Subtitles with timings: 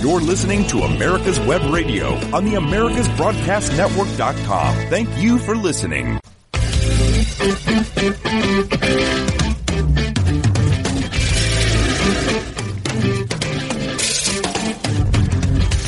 [0.00, 4.76] You're listening to America's Web Radio on the AmericasBroadcastNetwork.com.
[4.88, 6.20] Thank you for listening.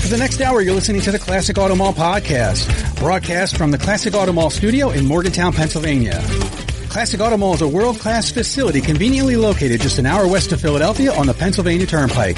[0.01, 3.79] For the next hour, you're listening to the Classic Auto Mall podcast, broadcast from the
[3.79, 6.21] Classic Auto Mall studio in Morgantown, Pennsylvania.
[6.89, 11.15] Classic Auto Mall is a world-class facility conveniently located just an hour west of Philadelphia
[11.15, 12.37] on the Pennsylvania Turnpike.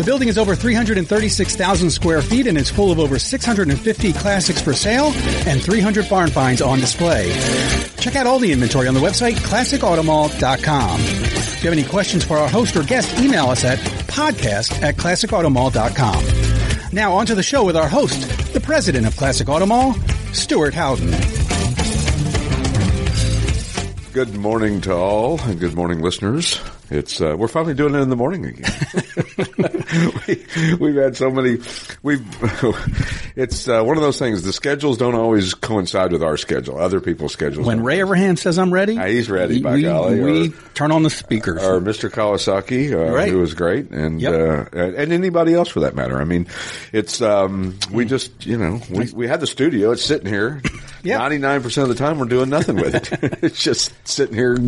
[0.00, 4.72] The building is over 336,000 square feet and is full of over 650 classics for
[4.72, 5.12] sale
[5.46, 7.30] and 300 barn finds on display.
[7.98, 11.00] Check out all the inventory on the website classicautomall.com.
[11.00, 14.96] If you have any questions for our host or guest, email us at podcast at
[14.96, 16.94] classicautomall.com.
[16.94, 19.94] Now on to the show with our host, the president of Classic Automall,
[20.34, 21.10] Stuart Howden.
[24.14, 26.58] Good morning to all, and good morning, listeners.
[26.90, 28.72] It's uh, we're finally doing it in the morning again.
[30.80, 31.58] we, have had so many.
[32.02, 32.24] We've.
[33.36, 34.42] It's uh, one of those things.
[34.42, 36.78] The schedules don't always coincide with our schedule.
[36.78, 37.66] Other people's schedules.
[37.66, 39.62] When Ray Evernham says I'm ready, uh, he's ready.
[39.62, 41.62] By we, golly, we or, turn on the speakers.
[41.62, 42.10] Or Mr.
[42.10, 43.30] Kawasaki, uh, right.
[43.30, 44.34] who was great, and yep.
[44.74, 46.20] uh, and anybody else for that matter.
[46.20, 46.48] I mean,
[46.92, 49.92] it's um, we just you know we we had the studio.
[49.92, 50.60] It's sitting here.
[51.04, 53.38] Ninety nine percent of the time, we're doing nothing with it.
[53.42, 54.58] it's just sitting here.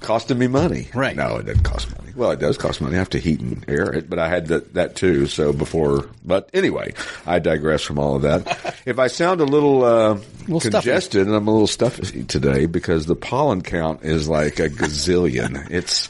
[0.00, 0.88] Costing me money.
[0.94, 1.14] Right.
[1.14, 2.09] No, it doesn't cost money.
[2.14, 2.96] Well, it does cost money.
[2.96, 5.26] I have to heat and air it, but I had that, that too.
[5.26, 6.94] So before, but anyway,
[7.26, 8.76] I digress from all of that.
[8.86, 13.06] if I sound a little, uh, little congested and I'm a little stuffy today because
[13.06, 15.70] the pollen count is like a gazillion.
[15.70, 16.08] it's,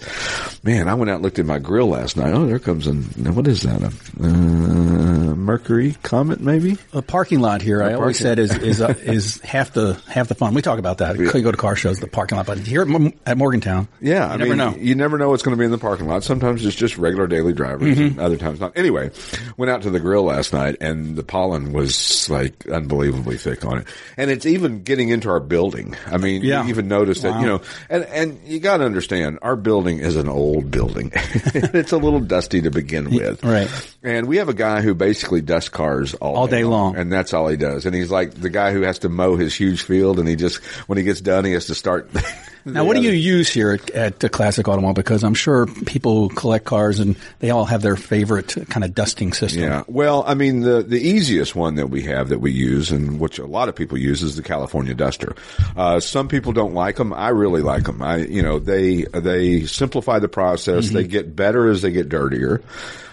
[0.65, 2.33] man, I went out and looked at my grill last night.
[2.33, 3.83] Oh, there comes a, what is that?
[3.83, 3.87] A,
[4.25, 6.78] uh, Mercury Comet maybe?
[6.93, 7.83] A parking lot here.
[7.83, 10.55] I always said is, is, uh, is half the, half the fun.
[10.55, 11.17] We talk about that.
[11.17, 11.31] Yeah.
[11.34, 12.87] You go to car shows, the parking lot, but here
[13.27, 14.75] at Morgantown, yeah, you I never mean, know.
[14.77, 16.22] You never know what's going to be in the parking lot.
[16.24, 18.19] Sometimes it's just regular daily drivers, Mm-hmm.
[18.19, 18.77] and other times not.
[18.77, 19.10] Anyway,
[19.56, 23.78] went out to the grill last night, and the pollen was like unbelievably thick on
[23.78, 25.97] it, and it's even getting into our building.
[26.06, 26.62] I mean, yeah.
[26.62, 27.32] you even noticed wow.
[27.32, 31.10] that you know, and and you got to understand, our building is an old building.
[31.15, 33.69] it's a little dusty to begin with, right?
[34.03, 37.34] And we have a guy who basically dusts cars all, all day, long, and that's
[37.34, 37.86] all he does.
[37.86, 40.59] And he's like the guy who has to mow his huge field, and he just
[40.88, 42.10] when he gets done, he has to start.
[42.65, 44.92] Now, what do you use here at, at the Classic Auto Mall?
[44.92, 48.94] Because I'm sure people who collect cars and they all have their favorite kind of
[48.94, 49.62] dusting system.
[49.62, 49.84] Yeah.
[49.86, 53.38] Well, I mean, the, the easiest one that we have that we use and which
[53.38, 55.34] a lot of people use is the California Duster.
[55.76, 57.12] Uh, some people don't like them.
[57.12, 58.02] I really like them.
[58.02, 60.86] I, you know, they, they simplify the process.
[60.86, 60.94] Mm-hmm.
[60.94, 62.62] They get better as they get dirtier.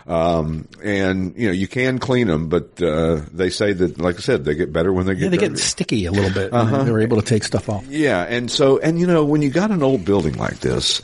[0.05, 4.19] Um, and you know, you can clean them, but, uh, they say that, like I
[4.19, 5.49] said, they get better when they get, yeah, they dirtier.
[5.49, 6.53] get sticky a little bit.
[6.53, 6.83] Uh-huh.
[6.85, 7.85] They're able to take stuff off.
[7.87, 8.23] Yeah.
[8.23, 11.01] And so, and you know, when you got an old building like this,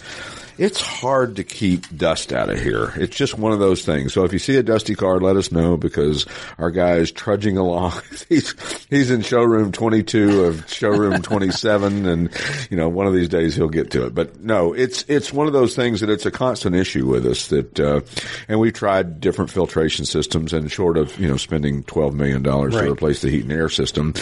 [0.63, 2.93] it's hard to keep dust out of here.
[2.95, 4.13] It's just one of those things.
[4.13, 6.25] So if you see a dusty car, let us know because
[6.57, 8.01] our guy is trudging along.
[8.29, 8.55] he's,
[8.89, 12.29] he's in showroom 22 of showroom 27 and,
[12.69, 14.15] you know, one of these days he'll get to it.
[14.15, 17.49] But no, it's, it's one of those things that it's a constant issue with us
[17.49, 17.99] that, uh,
[18.47, 22.71] and we've tried different filtration systems and short of, you know, spending $12 million right.
[22.71, 24.13] to replace the heat and air system,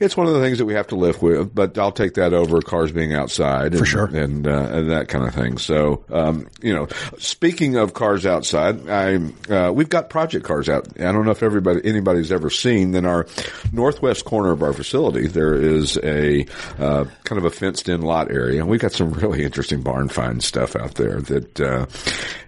[0.00, 2.32] it's one of the things that we have to live with, but I'll take that
[2.32, 3.72] over cars being outside.
[3.72, 4.06] For and, sure.
[4.06, 5.58] And, uh, and that kind of thing.
[5.58, 6.86] So, so, um, you know,
[7.18, 9.16] speaking of cars outside, I,
[9.52, 10.86] uh, we've got project cars out.
[11.00, 13.26] I don't know if everybody, anybody's ever seen in our
[13.72, 16.46] northwest corner of our facility, there is a,
[16.78, 18.60] uh, kind of a fenced in lot area.
[18.60, 21.86] And we've got some really interesting barn find stuff out there that, uh,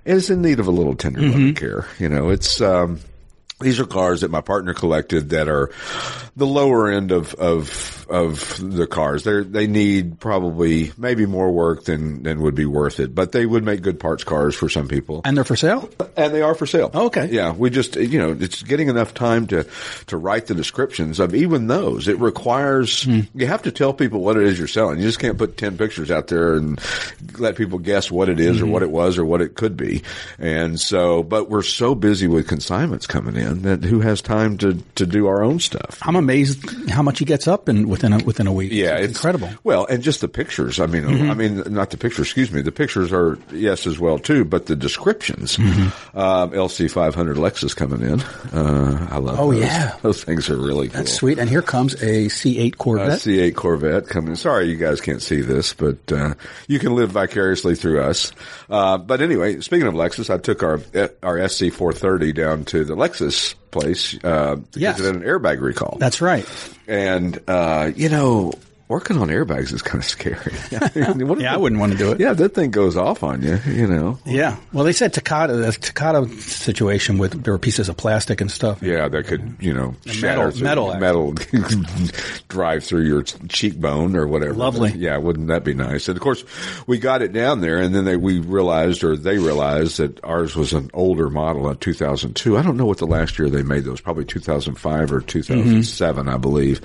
[0.04, 1.30] is in need of a little tender Mm-hmm.
[1.30, 1.86] loving care.
[1.98, 3.00] You know, it's, um,
[3.60, 5.70] these are cars that my partner collected that are
[6.36, 9.24] the lower end of, of, of the cars.
[9.24, 13.46] They they need probably maybe more work than, than would be worth it, but they
[13.46, 15.20] would make good parts cars for some people.
[15.24, 15.88] And they're for sale?
[16.16, 16.90] And they are for sale.
[16.94, 17.28] Okay.
[17.30, 17.52] Yeah.
[17.52, 19.66] We just, you know, it's getting enough time to,
[20.06, 22.08] to write the descriptions of even those.
[22.08, 23.20] It requires, Hmm.
[23.34, 24.98] you have to tell people what it is you're selling.
[24.98, 26.80] You just can't put 10 pictures out there and
[27.38, 28.68] let people guess what it is Mm-hmm.
[28.68, 30.02] or what it was or what it could be.
[30.38, 34.74] And so, but we're so busy with consignments coming in that who has time to,
[34.96, 35.98] to do our own stuff?
[36.02, 38.72] I'm amazed how much he gets up in within a, within a week.
[38.72, 39.48] Yeah, it's, incredible.
[39.64, 40.80] Well, and just the pictures.
[40.80, 41.30] I mean, Mm-hmm.
[41.30, 42.26] I mean, not the pictures.
[42.26, 42.60] Excuse me.
[42.62, 45.56] The pictures are yes as well too, but the descriptions.
[45.56, 46.18] Mm-hmm.
[46.18, 48.20] Um, LC 500 Lexus coming in.
[48.52, 49.38] Uh, I love.
[49.38, 49.62] Oh, those.
[49.62, 49.96] yeah.
[50.02, 50.98] those things are really cool.
[50.98, 51.38] That's sweet.
[51.38, 53.18] And here comes a C8 A Corvette.
[53.20, 54.34] C8 Corvette coming.
[54.34, 56.34] Sorry, you guys can't see this, but uh,
[56.68, 58.32] you can live vicariously through us.
[58.70, 60.80] Uh, but anyway, speaking of Lexus, I took our
[61.22, 64.96] our SC430 down to the Lexus place uh, Yes.
[64.96, 65.96] because it had an airbag recall.
[65.98, 66.46] That's right.
[66.86, 68.52] And, uh, you know,
[68.88, 70.52] working on airbags is kind of scary.
[71.06, 72.20] I mean, what if Yeah, I wouldn't want to do it.
[72.20, 74.18] Yeah, that thing goes off on you, you know.
[74.26, 74.56] Yeah.
[74.72, 78.82] Well, they said Takata, the Takata situation with there were pieces of plastic and stuff.
[78.82, 81.32] Yeah, that could, you know, shatter through- metal, metal
[82.48, 84.54] drive through your cheekbone or whatever.
[84.54, 84.92] Lovely.
[84.92, 86.08] Yeah, wouldn't that be nice?
[86.08, 86.44] And of course,
[86.86, 90.54] we got it down there, and then they, we realized, or they realized, that ours
[90.56, 92.56] was an older model, a 2002.
[92.56, 94.00] I don't know what the last year they made those.
[94.00, 96.80] Probably 2005 or 2007, I believe.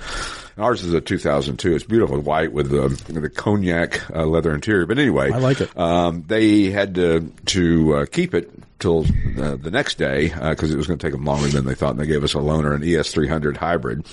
[0.58, 1.74] Ours is a 2002.
[1.74, 4.86] It's beautiful, white with the, the cognac uh, leather interior.
[4.86, 5.76] But anyway, I like it.
[5.78, 9.04] um, they had to to uh, keep it till
[9.38, 11.90] uh, the next day because it was going to take them longer than they thought,
[11.90, 14.06] and they gave us a loaner, an ES300 hybrid,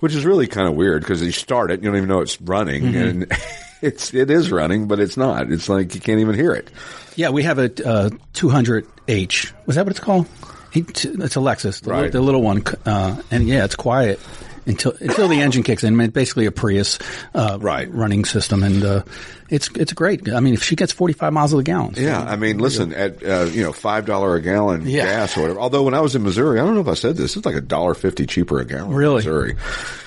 [0.00, 2.40] which is really kind of weird because you start it, you don't even know it's
[2.40, 2.96] running, Mm-hmm.
[3.22, 3.32] and
[3.82, 5.50] it's it is running, but it's not.
[5.52, 6.68] It's like you can't even hear it.
[7.14, 9.52] Yeah, we have a uh, 200H.
[9.66, 10.26] Was that what it's called?
[10.72, 12.02] It's a Lexus, the, Right.
[12.02, 12.62] little, the little one.
[12.84, 14.20] Uh, and yeah, it's quiet
[14.66, 15.94] until until the engine kicks in.
[15.94, 16.98] I mean, basically a Prius
[17.34, 17.90] uh, Right.
[17.92, 19.02] running system, and uh,
[19.48, 20.28] it's it's great.
[20.28, 21.94] I mean, if she gets 45 miles of the gallon.
[21.96, 25.04] Yeah, I mean, listen, at uh, you know five dollar a gallon Yeah.
[25.04, 25.60] gas or whatever.
[25.60, 27.54] Although when I was in Missouri, I don't know if I said this, it's like
[27.54, 28.90] a dollar fifty cheaper a gallon.
[28.90, 29.16] in Really?
[29.16, 29.56] Missouri.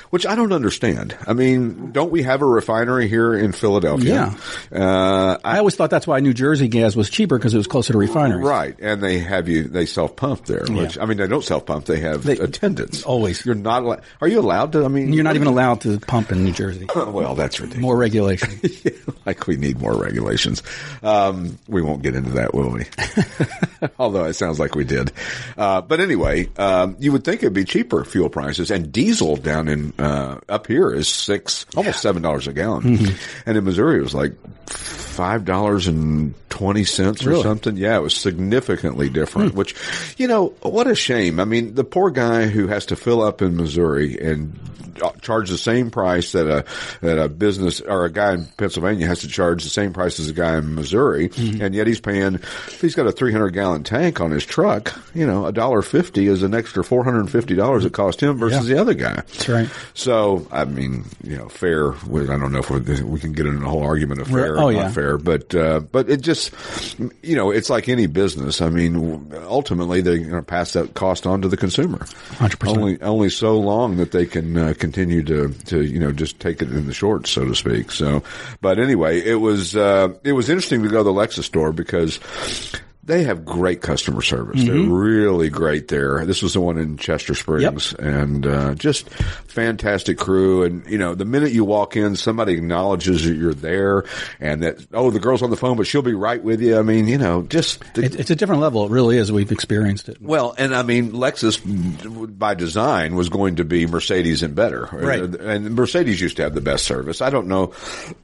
[0.09, 1.15] Which I don't understand.
[1.27, 4.35] I mean, don't we have a refinery here in Philadelphia?
[4.71, 7.93] Uh, I always thought that's why New Jersey gas was cheaper because it was closer
[7.93, 8.45] to refineries.
[8.45, 9.65] Right, and they have you.
[9.65, 10.65] They self pump there.
[10.67, 11.85] Which I mean, they don't self pump.
[11.85, 13.03] They have They- attendants.
[13.03, 13.45] always.
[13.45, 13.83] You're not.
[13.83, 14.83] Allowed, are you allowed to?
[14.85, 16.87] I mean, You're not even allowed to pump in New Jersey.
[17.09, 17.81] Well, that's ridiculous.
[17.81, 18.59] More regulation.
[19.25, 20.63] like we need more regulations.
[21.03, 22.85] Um, we won't get into that, will we?
[23.99, 25.11] Although it sounds like we did.
[25.57, 29.67] Uh, but anyway, um, you would think it'd be cheaper fuel prices and diesel down
[29.67, 32.97] in, uh, up here is six, almost seven dollars a gallon.
[32.97, 33.49] Mm-hmm.
[33.49, 34.33] And in Missouri it was like
[35.19, 37.43] five dollars and twenty cents or Really?
[37.43, 37.75] something.
[37.75, 39.57] Yeah, it was significantly different, hmm.
[39.57, 39.75] which,
[40.17, 41.41] you know, what a shame.
[41.41, 44.57] I mean, the poor guy who has to fill up in Missouri and
[45.01, 46.65] uh, charge the same price that a
[47.01, 50.29] that a business or a guy in Pennsylvania has to charge the same price as
[50.29, 51.61] a guy in Missouri, mm-hmm.
[51.61, 52.39] and yet he's paying.
[52.81, 56.43] He's got a 300 gallon tank on his truck, you know, a dollar fifty is
[56.43, 58.75] an extra 450 dollars it cost him versus Yeah.
[58.75, 59.15] the other guy.
[59.15, 59.69] That's right.
[59.93, 61.93] So, I mean, you know, fair.
[61.93, 62.79] I don't know if we're,
[63.19, 64.83] can get into a whole argument of fair Oh, or yeah.
[64.83, 66.51] not fair, but uh, but it just,
[67.21, 68.61] you know, it's like any business.
[68.61, 71.99] I mean, ultimately they're going to pass that cost on to the consumer.
[71.99, 72.67] 100%.
[72.67, 76.61] Only only so long that they can uh, continue to to you know just take
[76.61, 77.91] it in the shorts, so to speak.
[77.91, 78.23] So,
[78.61, 82.19] but anyway, it was uh, it was interesting to go to the Lexus store because.
[83.09, 84.63] They have great customer service.
[84.63, 84.93] They're Mm-hmm.
[84.93, 86.25] really great there.
[86.25, 90.63] This was the one in Chester Springs and, uh, just fantastic crew.
[90.63, 94.05] And, you know, the minute you walk in, somebody acknowledges that you're there
[94.39, 96.77] and that, oh, the girl's on the phone, but she'll be right with you.
[96.77, 98.85] I mean, you know, just the, It, it's a different level.
[98.85, 99.31] It really is.
[99.31, 100.21] We've experienced it.
[100.21, 101.59] well, and I mean, Lexus
[102.37, 104.87] by design was going to be Mercedes and better.
[104.91, 105.19] Right.
[105.21, 107.21] And Mercedes used to have the best service.
[107.21, 107.73] I don't know.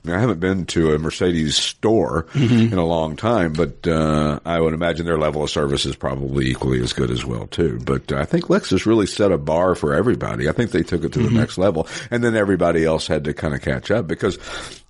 [0.07, 2.73] I haven't been to a Mercedes store Mm-hmm.
[2.73, 6.47] in a long time, but, uh, I would imagine their level of service is probably
[6.47, 7.79] equally as good as well too.
[7.83, 10.47] But uh, I think Lexus really set a bar for everybody.
[10.47, 11.33] I think they took it to Mm-hmm.
[11.33, 14.37] the next level and then everybody else had to kind of catch up because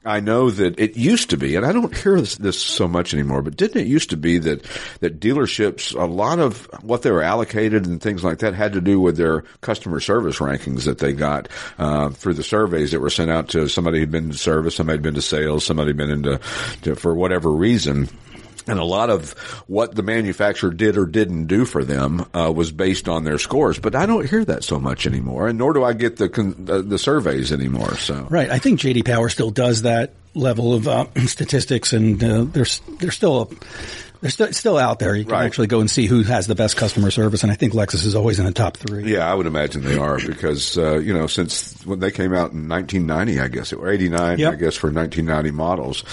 [0.04, 3.14] I know that it used to be, and I don't hear this, this so much
[3.14, 4.64] anymore, but didn't it used to be that,
[5.00, 8.82] that dealerships, a lot of what they were allocated and things like that had to
[8.82, 11.48] do with their customer service rankings that they got,
[11.80, 14.98] uh, through the surveys that were sent out to somebody who'd been to service, somebody
[14.98, 16.40] had been to sales, somebody had been into,
[16.84, 18.08] to, for whatever reason.
[18.68, 19.32] And a lot of
[19.68, 23.78] what the manufacturer did or didn't do for them uh, was based on their scores.
[23.80, 26.56] But I don't hear that so much anymore, and nor do I get the con-
[26.66, 27.96] the surveys anymore.
[27.98, 28.50] So Right.
[28.50, 33.12] I think JD Power still does that level of uh, statistics, and uh, there's they're
[33.12, 33.52] still
[34.26, 35.16] they're st- still out there.
[35.16, 35.46] You can Right.
[35.46, 38.16] actually go and see who has the best customer service, and I think Lexus is
[38.16, 39.04] always in the top three.
[39.14, 42.52] Yeah, I would imagine they are because uh, you know since when they came out
[42.52, 44.54] in 1990, I guess or 89, Yep.
[44.54, 46.04] I guess for 1990 models,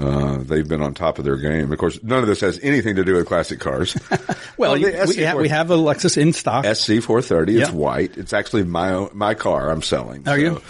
[0.00, 1.70] uh, they've been on top of their game.
[1.70, 3.94] Of course, none of this has anything to do with classic cars.
[4.58, 6.64] Well, you, we, ha- we have a Lexus in stock.
[6.64, 7.60] SC430.
[7.60, 8.16] It's white.
[8.18, 9.70] It's actually my own, my car.
[9.70, 10.26] I'm selling.
[10.26, 10.60] Are you?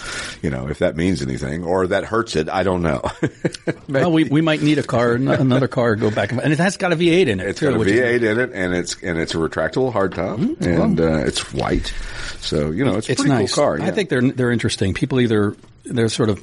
[0.43, 3.00] You know, if that means anything or that hurts it, I don't know.
[3.88, 6.76] well, we, we might need a car, another car, go back and, and it has
[6.76, 7.47] got a V8 in it.
[7.49, 9.92] It's too, got a which is- V8 in it, and it's and it's a retractable
[9.92, 10.64] hardtop, Mm-hmm.
[10.64, 11.92] and uh, it's white.
[12.40, 13.54] So you know, it's a It's pretty nice.
[13.54, 13.80] cool car.
[13.80, 14.95] I think they're they're interesting.
[14.95, 15.57] People either
[15.90, 16.40] they're sort of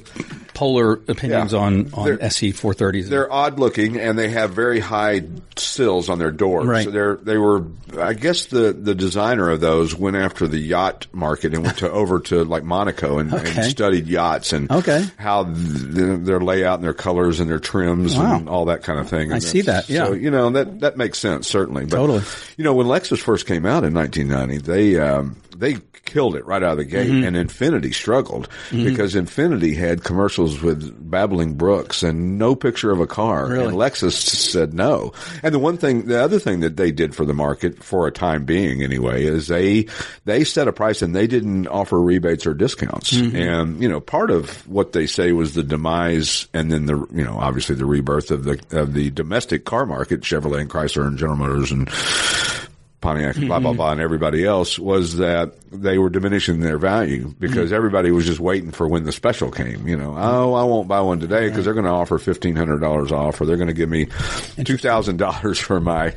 [0.54, 1.58] polar opinions Yeah.
[1.58, 3.08] on on They're- SC 430s.
[3.10, 5.22] They're odd looking and they have very high
[5.56, 6.66] sills on their doors.
[6.66, 6.84] Right.
[6.84, 7.64] So they're, they were,
[7.98, 11.90] I guess the, the designer of those went after the yacht market and went to
[12.02, 13.52] over to like Monaco and, Okay.
[13.54, 15.04] and studied yachts and Okay.
[15.18, 15.54] how th-
[16.24, 18.36] their layout and their colors and their trims Wow.
[18.36, 19.32] and all that kind of thing.
[19.32, 20.06] I And see that, yeah.
[20.06, 21.84] So, you know, that, that makes sense, certainly.
[21.84, 22.22] But, Totally.
[22.56, 25.76] You know, when Lexus first came out in 1990, they, um, they
[26.16, 27.26] killed it right out of the gate, Mm-hmm.
[27.26, 33.06] and Infiniti struggled because Infiniti had commercials with babbling brooks and no picture of a
[33.06, 33.66] car, Really?
[33.66, 35.12] and Lexus said no.
[35.42, 38.10] And the one thing, the other thing that they did for the market for a
[38.12, 39.88] time being, anyway, is they
[40.24, 43.12] they set a price and they didn't offer rebates or discounts.
[43.12, 43.36] Mm-hmm.
[43.36, 47.24] And you know, part of what they say was the demise, and then the you
[47.24, 51.18] know, obviously the rebirth of the of the domestic car market, Chevrolet and Chrysler and
[51.18, 51.88] General Motors and
[53.00, 57.72] Pontiac, blah blah blah, and everybody else was that they were diminishing their value because
[57.72, 59.86] everybody was just waiting for when the special came.
[59.86, 62.80] You know, oh, I won't buy one today because they're going to offer fifteen hundred
[62.80, 64.06] dollars off, or they're going to give me
[64.64, 66.14] two thousand dollars for my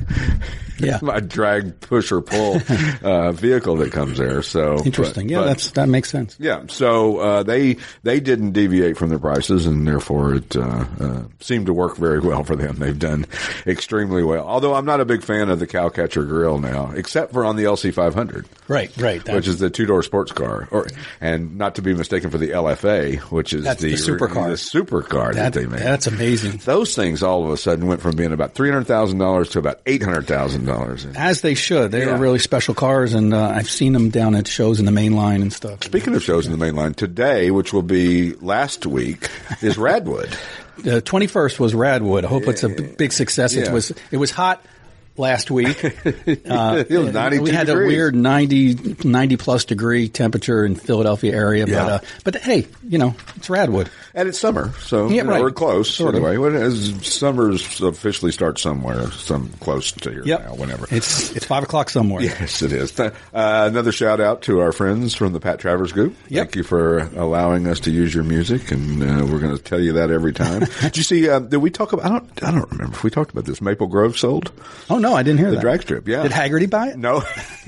[0.80, 1.00] Yeah.
[1.04, 2.62] my drag push or pull
[3.04, 4.42] uh, vehicle that comes there.
[4.42, 5.28] So Interesting.
[5.28, 6.38] but- yeah, but- that's that makes sense.
[6.40, 11.24] yeah, so uh, they they didn't deviate from their prices, and therefore it uh, uh,
[11.42, 12.78] seemed to work very well for them.
[12.78, 13.26] They've done
[13.68, 14.48] extremely well.
[14.48, 17.64] Although I'm not a big fan of the Cowcatcher grill now, except for on the
[17.64, 19.28] LC500, Right, right.
[19.34, 20.88] which is the two door sports car, or
[21.22, 24.48] and not to be mistaken for the LFA, which is That's the supercar.
[24.50, 25.80] the supercar that, that, they made.
[25.82, 26.58] that's amazing.
[26.66, 29.60] Those things all of a sudden went from being about three hundred thousand dollars to
[29.60, 31.06] about eight hundred thousand dollars.
[31.16, 31.92] As they should.
[31.92, 32.16] They Yeah.
[32.16, 35.16] are really special cars, and uh, I've seen them down at shows in the main
[35.16, 35.84] line and stuff.
[35.84, 39.30] Speaking of shows in the main line, today, which will be last week,
[39.62, 40.34] is Radwood.
[40.80, 42.24] The 21st was Radwood.
[42.24, 43.54] I hope it's a b- big success.
[43.54, 44.64] It was it was hot
[45.20, 45.78] last week.
[46.50, 47.86] Uh, It was 92 we had degrees.
[47.86, 51.84] a weird 90, 90 plus degree temperature in Philadelphia area, Yeah.
[51.86, 53.88] but uh, but hey, you know it's Radwood.
[54.16, 55.42] And it's summer, so Yeah, you know, right.
[55.42, 55.94] we're close.
[55.94, 60.88] Sort anyway, when as summers officially starts somewhere, some close to here Yep, now, whenever.
[60.92, 62.22] it's it's five o'clock somewhere.
[62.24, 63.00] Yes, it is.
[63.00, 66.16] Uh, another shout out to our friends from the Pat Travers Group.
[66.30, 66.46] Yep.
[66.48, 69.80] Thank you for allowing us to use your music, and uh, we're going to tell
[69.80, 70.62] you that every time.
[70.82, 71.30] did you see?
[71.30, 72.06] Uh, did we talk about?
[72.06, 72.44] I don't.
[72.44, 73.62] I don't remember if we talked about this.
[73.62, 74.52] Maple Grove sold
[74.90, 75.62] Oh no, I didn't hear the that.
[75.62, 76.08] drag strip.
[76.08, 76.24] Yeah.
[76.24, 76.98] Did Hagerty buy it?
[76.98, 77.20] No,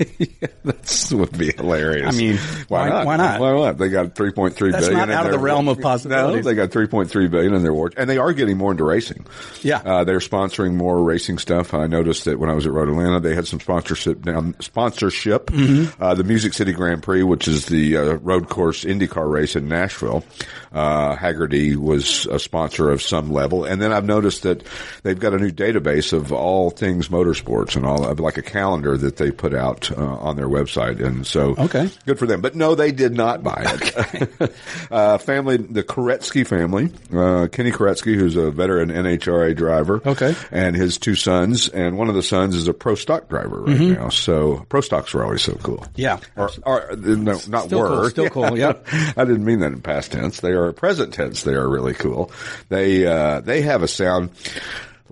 [0.64, 2.14] that would be hilarious.
[2.14, 2.36] I mean,
[2.68, 3.06] why, why- not?
[3.06, 3.40] why not?
[3.40, 3.78] Why not?
[3.78, 4.92] They got three point three billion.
[4.92, 7.62] That's not out of the realm of No, they got three point three billion in
[7.62, 9.26] their war, and they are getting more into racing.
[9.62, 9.78] Yeah.
[9.78, 11.74] uh, they're sponsoring more racing stuff.
[11.74, 15.46] I noticed that when I was at Road Atlanta, they had some sponsorship down sponsorship.
[15.46, 16.02] Mm-hmm.
[16.02, 19.68] Uh, the Music City Grand Prix, which is the uh, road course IndyCar race in
[19.68, 20.24] Nashville,
[20.72, 24.64] uh, Hagerty was a sponsor of some level, and then I've noticed that
[25.02, 28.96] they've got a new database of all things motorsports and all of like a calendar
[28.96, 31.88] that they put out uh, on their website, and so Okay.
[32.06, 32.40] good for them.
[32.40, 34.52] But no, they did not buy it.
[34.90, 40.34] uh, family, the Koretsky family, uh, Kenny Koretsky, who's a veteran NHRA driver, Okay.
[40.50, 43.78] and his two sons, and one of the sons is a pro stock driver right
[43.80, 44.08] now.
[44.08, 45.78] So pro stocks were always so cool.
[45.78, 46.00] Mm-hmm.
[46.00, 46.18] Yeah.
[46.36, 47.88] or, or no, not Still were.
[47.88, 48.86] cool, still cool, yep.
[48.92, 50.40] I didn't mean that in past tense.
[50.40, 51.42] They are present tense.
[51.42, 52.30] They are really cool.
[52.68, 54.30] They uh, they have a sound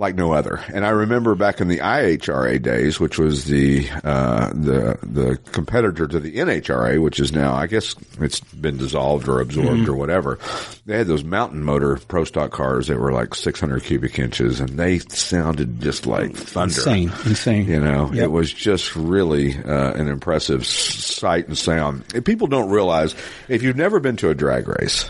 [0.01, 0.59] like no other.
[0.73, 6.07] And I remember back in the IHRA days, which was the uh, the the competitor
[6.09, 9.91] to the NHRA, which is now I guess it's been dissolved or absorbed Mm-hmm.
[9.91, 10.39] or whatever.
[10.87, 14.71] They had those mountain motor pro stock cars that were like 600 cubic inches, and
[14.71, 16.75] they sounded just like thunder.
[16.75, 17.67] Insane, insane.
[17.69, 18.25] You know, Yep.
[18.25, 22.05] it was just really uh, an impressive sight and sound.
[22.15, 23.15] And people don't realize
[23.49, 25.05] if you've never been to a drag race,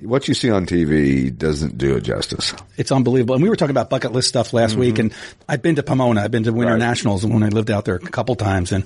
[0.00, 2.54] what you see on TV doesn't do it justice.
[2.76, 3.34] It's unbelievable.
[3.34, 5.12] And we were talking about bucket list stuff last week, and
[5.48, 6.22] I've been to Pomona.
[6.22, 6.82] I've been to Winter Mm-hmm.
[6.82, 6.88] Right.
[6.88, 8.84] Nationals when I lived out there a couple times, and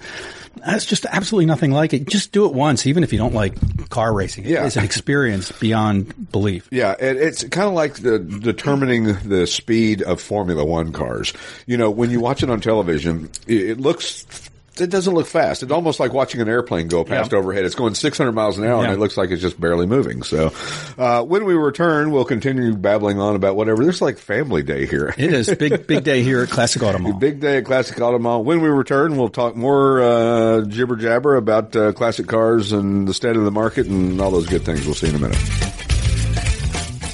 [0.67, 2.07] it's just absolutely nothing like it.
[2.07, 3.55] Just do it once, even if you don't like
[3.89, 4.45] car racing.
[4.45, 4.67] Yeah.
[4.67, 6.69] It's an experience beyond belief.
[6.71, 11.33] Yeah, it, it's kind of like the, determining the speed of Formula One cars.
[11.67, 14.50] You know, when you watch it on television, it, it looks.
[14.81, 15.63] It doesn't look fast.
[15.63, 17.39] It's almost like watching an airplane go past Yeah.
[17.39, 17.65] overhead.
[17.65, 18.85] It's going 600 miles an hour, Yeah.
[18.91, 20.23] and it looks like it's just barely moving.
[20.23, 20.53] So,
[20.99, 23.83] uh, when we return, we'll continue babbling on about whatever.
[23.83, 25.15] There's like family day here.
[25.19, 27.13] It is big, big day here at Classic Auto Mall.
[27.15, 28.43] Big day at Classic Auto Mall.
[28.43, 33.15] When we return, we'll talk more uh, jibber jabber about uh, classic cars and the
[33.15, 34.85] state of the market and all those good things.
[34.87, 35.39] We'll see in a minute.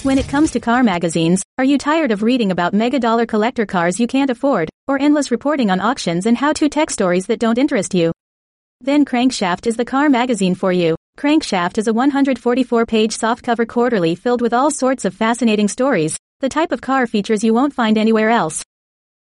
[0.07, 3.67] When it comes to car magazines, are you tired of reading about mega dollar collector
[3.67, 7.41] cars you can't afford, or endless reporting on auctions and how to tech stories that
[7.41, 8.13] don't interest you?
[8.81, 10.95] Then Crankshaft is the car magazine for you.
[11.19, 16.49] Crankshaft is a 144 page softcover quarterly filled with all sorts of fascinating stories, the
[16.49, 18.63] type of car features you won't find anywhere else.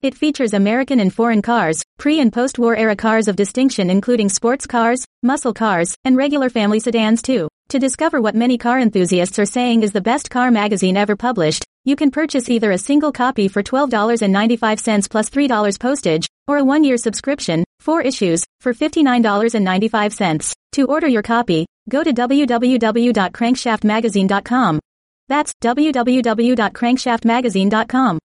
[0.01, 4.29] It features American and foreign cars, pre and post war era cars of distinction, including
[4.29, 7.49] sports cars, muscle cars, and regular family sedans, too.
[7.69, 11.63] To discover what many car enthusiasts are saying is the best car magazine ever published,
[11.85, 16.83] you can purchase either a single copy for $12.95 plus $3 postage, or a one
[16.83, 20.55] year subscription, four issues, for $59.95.
[20.71, 24.79] To order your copy, go to www.crankshaftmagazine.com.
[25.27, 28.19] That's www.crankshaftmagazine.com.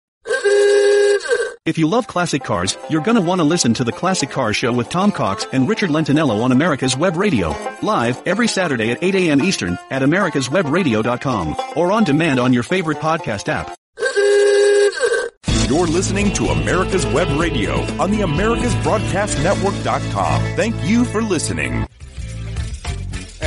[1.66, 4.72] If you love classic cars, you're gonna want to listen to the Classic Car Show
[4.72, 7.54] with Tom Cox and Richard Lentinello on America's Web Radio.
[7.82, 9.42] Live every Saturday at 8 a.m.
[9.42, 13.76] Eastern at americaswebradio.com or on demand on your favorite podcast app.
[15.68, 20.42] You're listening to America's Web Radio on the AmericasBroadcastNetwork.com.
[20.56, 21.86] Thank you for listening.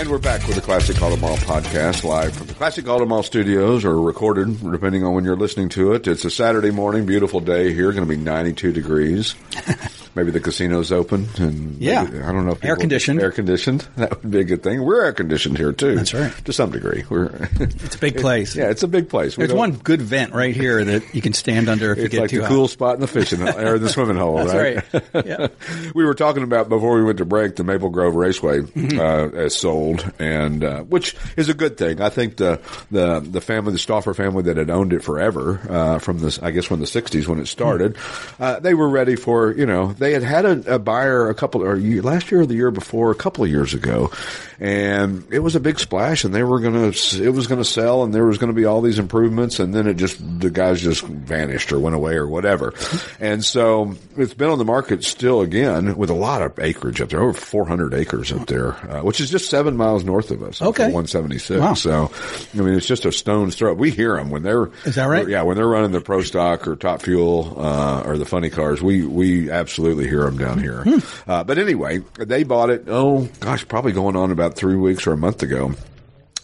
[0.03, 4.01] And we're back with the Classic Auto podcast live from the Classic Auto studios or
[4.01, 6.05] recorded depending on when you're listening to it.
[6.09, 9.33] It's a Saturday morning, beautiful day here, going to be 92 degrees.
[10.15, 12.03] maybe the casino's open and Yeah.
[12.03, 13.87] maybe- I don't know if air conditioned, Air conditioned.
[13.97, 14.83] That would be a good thing.
[14.83, 15.95] We're air conditioned here too.
[15.95, 16.31] That's right.
[16.45, 17.03] To some degree.
[17.09, 17.25] We're
[17.59, 18.55] It's a big place.
[18.63, 19.37] Yeah, it's a big place.
[19.37, 22.11] We There's one good vent right here that you can stand under if you It's
[22.11, 22.49] get like too the hot.
[22.53, 25.03] cool spot in the fishing or the swimming hole, That's right?
[25.13, 25.25] right.
[25.25, 25.47] Yeah.
[25.95, 28.99] we were talking about before we went to break the Maple Grove Raceway Mm-hmm.
[28.99, 32.01] uh, is sold, and uh, which is a good thing.
[32.01, 32.59] I think the
[32.91, 36.51] the the family, the Stauffer family that had owned it forever uh, from this, I
[36.51, 38.43] guess, from the '60s when it started, Mm-hmm.
[38.43, 41.63] uh, they were ready for you know they had had a, a buyer a couple
[41.63, 44.11] or last year or the year before, a couple of years ago,
[44.59, 48.13] and it was a big splash, and they were gonna it was gonna sell, and
[48.13, 51.71] there was gonna be all these improvements, and then it just the guys just vanished
[51.71, 52.73] or went away or whatever,
[53.19, 57.09] and so it's been on the market still again with a lot of acreage up
[57.09, 60.61] there, over 400 acres up there, uh, which is just seven miles north of us.
[60.61, 60.83] Okay.
[60.83, 61.59] 176.
[61.59, 61.73] Wow.
[61.73, 62.11] So,
[62.53, 63.73] I mean, it's just a stone's throw.
[63.73, 65.27] We hear them when they're Is that right?
[65.27, 68.81] Yeah, when they're running the Pro Stock or Top Fuel uh, or the funny cars,
[68.81, 70.83] we we absolutely hear them down here.
[70.83, 71.29] Hmm.
[71.29, 72.85] Uh, but anyway, they bought it.
[72.87, 75.73] Oh gosh, probably going on about three weeks or a month ago.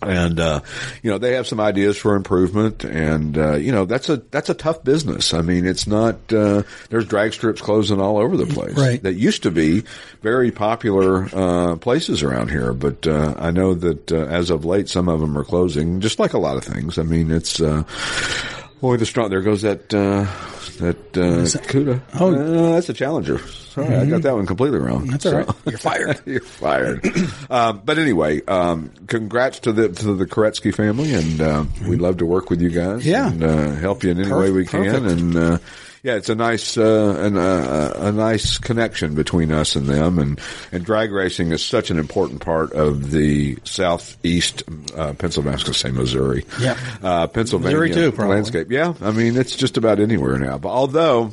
[0.01, 0.61] And uh,
[1.03, 4.49] you know they have some ideas for improvement, and uh, you know that's a that's
[4.49, 5.33] a tough business.
[5.33, 8.77] I mean, it's not uh, there's drag strips closing all over the place.
[8.77, 9.03] Right.
[9.03, 9.83] That used to be
[10.21, 14.87] very popular uh, places around here, but uh, I know that uh, as of late,
[14.87, 15.99] some of them are closing.
[15.99, 16.97] Just like a lot of things.
[16.97, 17.83] I mean, it's uh,
[18.81, 19.29] boy, the strong.
[19.29, 20.25] There goes that uh,
[20.79, 22.01] that uh, Cuda.
[22.19, 22.33] Oh.
[22.33, 23.39] Uh, that's a Challenger.
[23.39, 25.07] Sorry, I got that one completely wrong.
[25.07, 25.49] That's all right.
[25.65, 26.21] You're fired.
[26.25, 27.05] You're fired.
[27.49, 32.17] um, but anyway, um, congrats to the to the Koretsky family, and uh, we'd love
[32.17, 33.05] to work with you guys.
[33.05, 33.29] Yeah.
[33.29, 34.83] and uh, help you in any way we can.
[34.83, 35.21] Perfect.
[35.21, 35.57] And uh,
[36.03, 40.19] yeah, it's a nice uh, an, uh, a nice connection between us and them.
[40.19, 40.39] And
[40.71, 44.63] and drag racing is such an important part of the southeast
[44.95, 45.51] uh, Pennsylvania.
[45.51, 46.45] I was going to say Missouri.
[46.59, 46.77] Yeah.
[47.03, 48.35] uh, Pennsylvania Missouri too, probably.
[48.35, 48.71] landscape.
[48.71, 50.57] Yeah, I mean it's just about anywhere now.
[50.57, 51.31] But although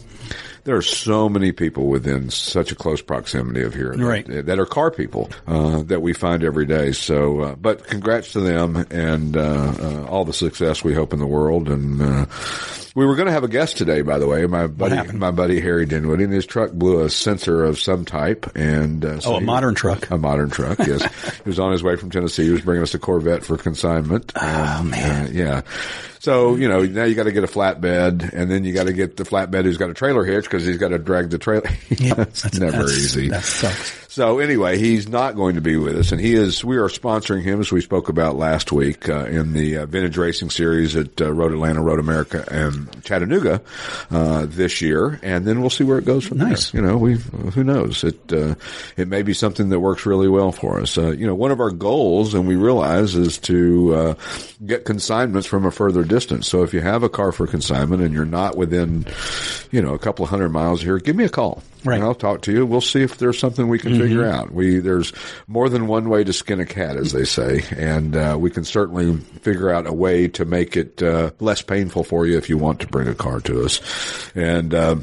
[0.65, 4.27] there are so many people within such a close proximity of here, that, Right.
[4.47, 6.91] that are car people uh, that we find every day.
[6.91, 9.41] So, uh, but congrats to them and uh,
[9.79, 11.69] uh, all the success we hope in the world.
[11.69, 12.27] And uh,
[12.97, 14.45] we were going to have a guest today, by the way.
[14.47, 18.51] My buddy, my buddy Harry Dinwiddie, and his truck blew a sensor of some type.
[18.57, 20.11] And uh, so Oh, a he- modern truck.
[20.11, 20.79] a modern truck.
[20.79, 21.03] Yes,
[21.45, 22.45] he was on his way from Tennessee.
[22.47, 24.33] He was bringing us a Corvette for consignment.
[24.35, 25.33] Oh man.
[25.35, 25.61] yeah.
[26.21, 28.93] So you know now you got to get a flatbed, and then you got to
[28.93, 31.69] get the flatbed who's got a trailer hitch because he's got to drag the trailer.
[31.91, 33.29] it's That's- never that's- easy.
[33.29, 34.05] That sucks.
[34.17, 36.65] So anyway, he's not going to be with us, and he is.
[36.65, 40.17] We are sponsoring him as we spoke about last week uh, in the uh, Vintage
[40.17, 43.61] Racing Series at uh, Road Atlanta, Road America, and Chattanooga
[44.11, 46.71] uh, this year, and then we'll see where it goes from Nice.
[46.71, 46.81] there.
[46.81, 48.05] You know, we who knows?
[48.05, 48.55] It uh,
[48.97, 50.97] it may be something that works really well for us.
[50.97, 54.15] Uh, you know, one of our goals, and we realize, is to uh,
[54.65, 56.49] get consignments from a further distance.
[56.49, 59.07] So if you have a car for consignment and you're not within,
[59.71, 61.63] you know, a couple of hundred miles here, give me a call.
[61.85, 61.97] Right.
[61.97, 62.67] And I'll talk to you.
[62.67, 64.53] We'll see if there's something we can figure out.
[64.53, 65.13] We there's
[65.47, 68.65] more than one way to skin a cat, as they say, and uh, we can
[68.65, 72.59] certainly figure out a way to make it uh, less painful for you if you
[72.59, 73.81] want to bring a car to us.
[74.35, 74.97] And uh,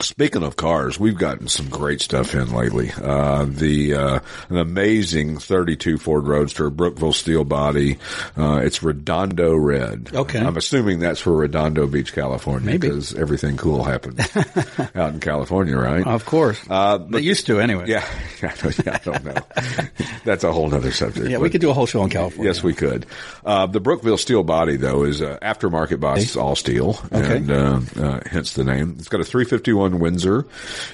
[0.00, 2.90] Speaking of cars, we've gotten some great stuff in lately.
[3.00, 7.98] Uh, the, uh, an amazing 32 Ford Roadster, Brookville steel body.
[8.36, 10.10] Uh, it's Redondo red.
[10.12, 10.40] Okay.
[10.40, 12.66] I'm assuming that's for Redondo Beach, California.
[12.66, 12.88] Maybe.
[12.88, 14.18] Because everything cool happens
[14.96, 16.04] out in California, right?
[16.06, 16.60] Of course.
[16.68, 17.84] Uh, they used to anyway.
[17.86, 18.04] yeah.
[18.42, 19.34] I don't, I don't know.
[20.24, 21.28] that's a whole other subject.
[21.30, 22.52] Yeah, we could do a whole show on California.
[22.52, 23.06] Yes, we could.
[23.44, 26.22] Uh, the Brookville steel body, though, is uh, aftermarket body.
[26.22, 27.36] It's all steel, Okay.
[27.36, 28.96] and uh, uh, hence the name.
[28.98, 30.46] It's got a 351 Windsor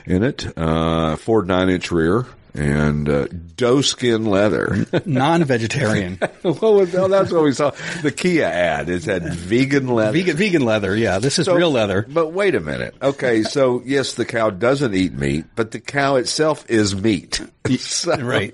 [0.07, 4.87] in it, uh, Ford nine inch rear, and uh, doe skin leather.
[5.07, 6.19] Non-vegetarian.
[6.45, 7.71] oh, that's what we saw.
[8.03, 8.89] The Kia ad.
[8.89, 10.13] It said vegan leather.
[10.13, 10.97] vegan, vegan leather.
[10.97, 12.07] Yeah, this is So- real leather.
[12.09, 12.95] But wait a minute.
[13.01, 17.41] Okay, so yes, the cow doesn't eat meat, but the cow itself is meat.
[17.79, 18.53] So- Right.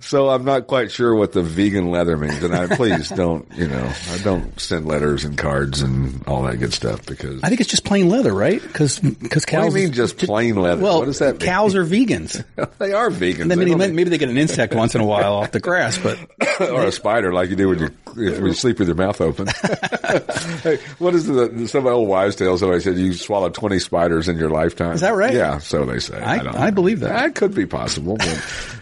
[0.00, 3.66] So I'm not quite sure what the vegan leather means, and I please don't, you
[3.66, 7.42] know, I don't send letters and cards and all that good stuff because.
[7.42, 8.62] I think it's just plain leather, right?
[8.62, 10.82] Because because what do you mean just plain leather?
[10.82, 11.40] Well, what does that mean?
[11.40, 12.44] cows are vegans.
[12.78, 13.23] they are vegans.
[13.32, 15.98] Then They maybe, maybe they get an insect once in a while off the grass,
[15.98, 16.18] but
[16.60, 19.46] or a spider, like you do when you when you sleep with your mouth open.
[20.62, 22.56] hey, what is the some old wives' tale?
[22.58, 24.92] Somebody said you swallow twenty spiders in your lifetime.
[24.92, 25.34] Is that right?
[25.34, 26.20] Yeah, so they say.
[26.20, 26.54] I- don't.
[26.54, 27.08] I believe that.
[27.08, 28.16] That could be possible.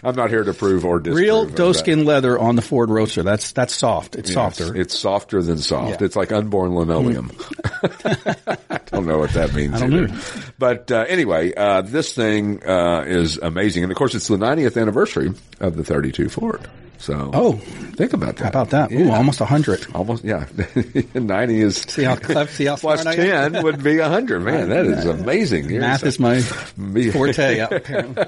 [0.03, 1.17] I'm not here to prove or disprove.
[1.21, 1.61] Real of that.
[1.61, 3.23] doeskin leather on the Ford Roadster.
[3.23, 4.15] That's that's soft.
[4.15, 4.75] It's Yes, softer.
[4.75, 6.01] It's softer than soft.
[6.01, 6.05] Yeah.
[6.05, 7.31] It's like unborn linoleum.
[7.83, 9.75] I don't know what that means.
[9.75, 10.07] I don't either.
[10.07, 10.19] know.
[10.59, 14.81] But uh, anyway, uh, this thing uh, is amazing, and of course, it's the 90th
[14.81, 16.69] anniversary of the 32 Ford.
[17.03, 17.51] So, Oh.
[17.97, 18.43] think about that.
[18.43, 18.89] How about that?
[18.93, 19.17] Ooh, Yeah.
[19.17, 19.85] almost a hundred.
[19.93, 20.45] Almost, yeah.
[21.13, 24.39] 90 is See how clever- see how plus 10 would be 100.
[24.41, 25.67] Man, that is amazing.
[25.67, 26.39] Here's Math is my
[27.11, 27.57] forte.
[27.57, 28.23] Yeah, apparently.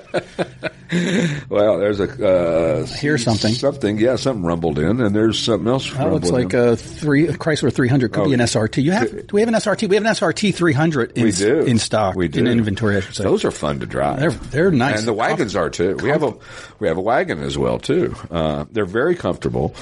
[1.49, 3.53] Well, there's a uh, Here's something.
[3.53, 5.91] Something, yeah, something rumbled in, and there's something else.
[5.91, 6.59] That looks like in.
[6.59, 8.11] a three a Chrysler 300.
[8.13, 8.43] Could be an Oh.
[8.45, 8.83] SRT.
[8.83, 9.09] You have?
[9.11, 9.89] Do we have an SRT?
[9.89, 12.15] We have an SRT 300 in, we do in stock.
[12.15, 12.97] We do in inventory.
[12.97, 13.23] I should say.
[13.23, 14.19] Those are fun to drive.
[14.19, 14.99] They're- they're nice.
[14.99, 15.95] and the wagons are too.
[16.01, 16.33] We have a
[16.79, 18.15] we have a wagon as well too.
[18.29, 19.75] Uh, they're very comfortable.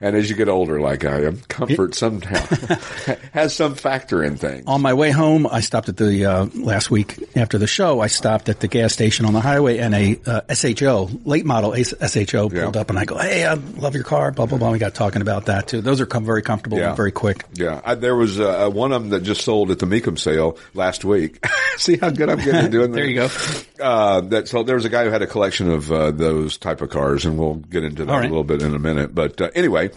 [0.00, 2.44] And as you get older, like I am, comfort somehow
[3.32, 4.64] has some factor in things.
[4.66, 8.00] On my way home, I stopped at the uh, last week after the show.
[8.00, 11.74] I stopped at the gas station on the highway, and a uh, SHO late model
[11.74, 12.68] SHO pulled Yeah.
[12.80, 14.70] up, and I go, "Hey, I love your car." Blah blah blah.
[14.72, 15.80] We got talking about that too.
[15.80, 17.44] Those are come very comfortable and very quick.
[17.54, 20.58] Yeah, I, there was uh, one of them that just sold at the Mecum sale
[20.74, 21.44] last week.
[21.76, 22.94] See how good I'm getting at doing that?
[23.04, 23.28] There you go.
[23.80, 26.80] Uh, that so there was a guy who had a collection of uh, those type
[26.80, 29.14] of cars, and we'll get into that All a little bit in a minute.
[29.14, 29.50] But uh,
[29.84, 29.94] anyway.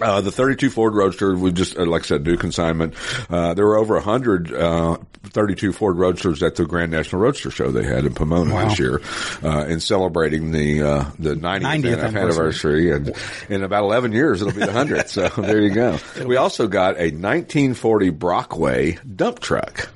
[0.00, 2.94] Uh, the 32 Ford Roadster, we just, uh, like I said, do consignment.
[3.30, 7.70] Uh, there were over 100, uh, 32 Ford Roadsters at the Grand National Roadster Show
[7.70, 8.68] they had in Pomona Wow.
[8.68, 9.00] this year,
[9.44, 12.90] uh, in celebrating the, uh, the 90th, 90th anniversary.
[12.90, 13.12] And
[13.48, 15.08] in about 11 years, it'll be the 100th.
[15.10, 15.96] so there you go.
[16.26, 19.90] We also got a 1940 Brockway dump truck.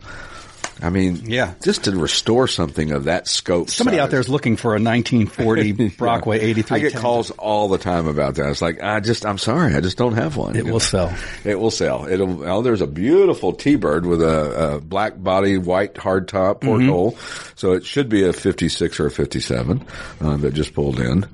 [0.81, 1.55] I mean, Yeah.
[1.63, 3.69] just to restore something of that scope.
[3.71, 6.77] Somebody out there is looking for a 1940 Brockway 83.
[6.77, 8.49] I get calls all the time about that.
[8.51, 10.55] It's like I just, I'm sorry, I just don't have one.
[10.55, 10.79] It You will know?
[10.79, 11.15] sell.
[11.45, 12.07] It will sell.
[12.09, 12.45] It'll.
[12.49, 16.67] Oh, there's a beautiful T-bird with a, a black body, white hardtop Mm-hmm.
[16.69, 17.19] porthole.
[17.57, 19.85] So it should be a 56 or a 57
[20.21, 21.27] uh, that just pulled in.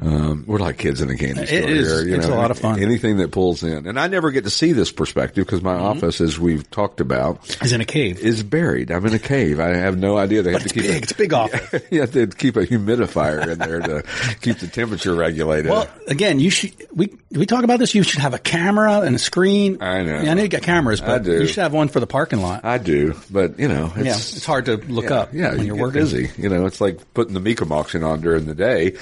[0.00, 1.88] Um, we're like kids in a candy store is.
[1.88, 2.02] here.
[2.08, 2.82] You It's know, a lot of fun.
[2.82, 5.66] Anything that pulls in, and I never get to see this perspective because Mm-hmm.
[5.68, 8.18] my office, as we've talked about, Is in a cave.
[8.18, 8.81] is buried.
[8.90, 9.60] I'm in a cave.
[9.60, 10.42] I have no idea.
[10.42, 10.90] They have to keep big.
[10.96, 11.02] it.
[11.04, 11.82] It's a big office.
[11.90, 14.02] you have to keep a humidifier in there to
[14.40, 15.70] keep the temperature regulated.
[15.70, 16.74] Well, again, you should.
[16.94, 17.94] We we talk about this.
[17.94, 19.78] You should have a camera and a screen.
[19.82, 20.20] I know.
[20.22, 21.40] Yeah, I know you got cameras, I but do.
[21.40, 22.64] you should have one for the parking lot.
[22.64, 25.60] I do, but you know, it's, yeah, it's hard to look yeah, up Yeah, when
[25.60, 26.00] you you're get working.
[26.00, 26.30] busy.
[26.36, 28.96] You know, it's like putting the Mecum auction on during the day.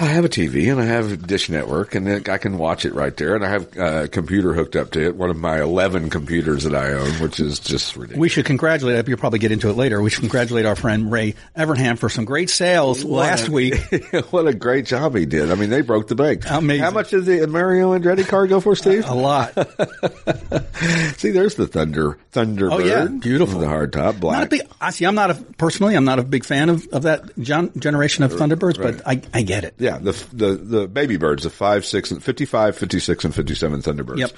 [0.00, 2.94] I have a TV and I have Dish Network, and then I can watch it
[2.94, 3.34] right there.
[3.34, 6.64] And I have uh, a computer hooked up to it, one of my eleven computers
[6.64, 8.20] that I own, which is just ridiculous.
[8.20, 9.06] We should congratulate.
[9.06, 10.00] You'll probably get into it later.
[10.00, 13.74] We should congratulate our friend Ray Evernham for some great sales last week.
[14.30, 15.50] what a great job he did!
[15.50, 16.48] I mean, they broke the bank.
[16.48, 16.82] Amazing.
[16.82, 19.04] How much did the Mario Andretti car go for, Steve?
[19.06, 19.52] A lot.
[21.16, 22.72] See, there's the Thunder Thunderbird.
[22.72, 23.60] Oh yeah, beautiful.
[23.60, 24.46] The hard top, black.
[24.46, 24.62] A big.
[24.80, 25.04] I see.
[25.04, 25.96] I'm not a personally.
[25.96, 29.42] I'm not a big fan of, of that gen, generation of Thunderbirds, but I, I
[29.42, 29.74] get it.
[29.82, 34.18] Yeah, the the the baby birds, the 5, 6, and 55, 56, and 57 Thunderbirds
[34.18, 34.30] Yep.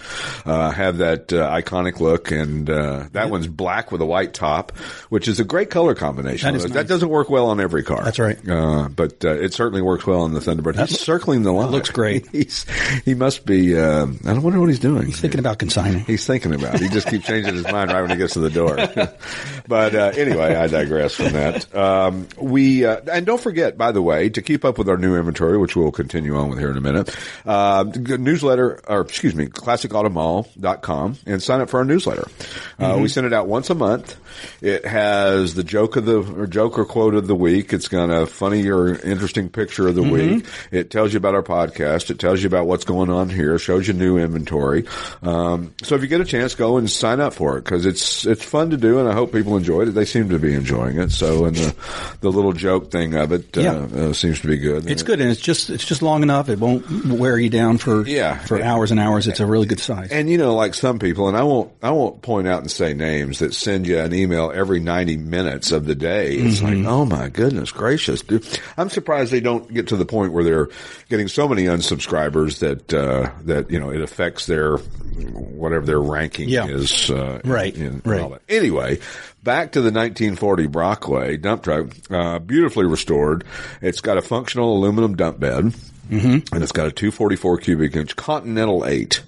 [0.46, 4.72] uh, have that uh, iconic look, and uh, that one's black with a white top,
[5.10, 6.54] which is a great color combination.
[6.54, 8.02] That is that doesn't work well on every car.
[8.02, 8.38] That's right.
[8.48, 10.78] Uh, but uh, it certainly works well on the Thunderbird.
[10.88, 11.70] He's circling the line.
[11.70, 12.26] looks great.
[12.32, 12.64] He's
[13.04, 13.76] he must be.
[13.78, 15.04] Uh, I don't wonder what he's doing.
[15.06, 16.04] He's thinking about consigning.
[16.04, 16.80] He's thinking about it.
[16.80, 18.76] He just keeps changing his mind right when he gets to the door.
[19.68, 21.74] but uh, anyway, I digress from that.
[21.74, 25.16] Um, we uh, and don't forget, by the way, to keep up with our new
[25.16, 27.14] inventory, which we'll continue on with here in a minute.
[27.44, 32.26] Uh, newsletter, or excuse me, classicautomall.com, and sign up for our newsletter.
[32.78, 34.16] Uh, we send it out once a month.
[34.60, 37.72] It has the joke of the or joke or quote of the week.
[37.72, 40.46] It's got a funny or interesting picture of the week.
[40.70, 42.10] It tells you about our podcast.
[42.10, 43.58] It tells you about what's going on here.
[43.58, 44.86] Shows you new inventory.
[45.22, 48.26] Um, so if you get a chance, go and sign up for it because it's
[48.26, 49.86] it's fun to do, and I hope people enjoy it.
[49.92, 51.12] They seem to be enjoying it.
[51.12, 51.74] So and the
[52.20, 53.72] the little joke thing of it uh, Yeah.
[54.08, 54.90] uh, seems to be good.
[54.90, 56.48] It's good, and it's just it's just long enough.
[56.48, 58.38] It won't wear you down for Yeah.
[58.38, 59.26] for hours and hours.
[59.26, 60.10] It's a really good size.
[60.10, 62.94] And you know, like some people, and I won't, I won't point out and say
[62.94, 66.34] names that send you an email every ninety minutes of the day.
[66.36, 68.22] It's like, oh my goodness gracious!
[68.22, 68.46] Dude.
[68.76, 70.68] I'm surprised they don't get to the point where they're
[71.08, 76.48] getting so many unsubscribers that uh, that you know it affects their whatever their ranking
[76.48, 76.66] Yeah.
[76.66, 77.10] is.
[77.10, 78.20] Uh, Right, in- in right.
[78.20, 78.42] all that.
[78.48, 78.98] Anyway,
[79.44, 83.44] back to the 1940 Brockway dump truck, uh, beautifully restored.
[83.80, 86.54] It's got a functional aluminum dump bed, mm-hmm.
[86.54, 89.22] and it's got a 244 cubic inch Continental 8.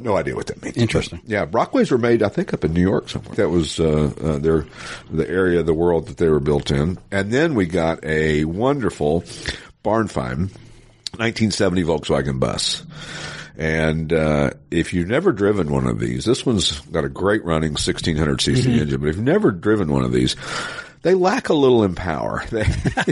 [0.00, 0.76] No idea what that means.
[0.76, 1.22] Interesting.
[1.24, 3.34] Yeah, Brockways were made, I think, up in New York somewhere.
[3.36, 4.66] That was uh, uh, their
[5.10, 6.98] the area of the world that they were built in.
[7.10, 9.24] And then we got a wonderful
[9.82, 10.50] barn find
[11.16, 12.84] 1970 Volkswagen bus.
[13.58, 17.72] And uh, if you've never driven one of these, this one's got a great running
[17.72, 18.70] 1600 cc Mm-hmm.
[18.78, 19.00] engine.
[19.00, 20.36] But if you've never driven one of these,
[21.02, 22.42] they lack a little in power.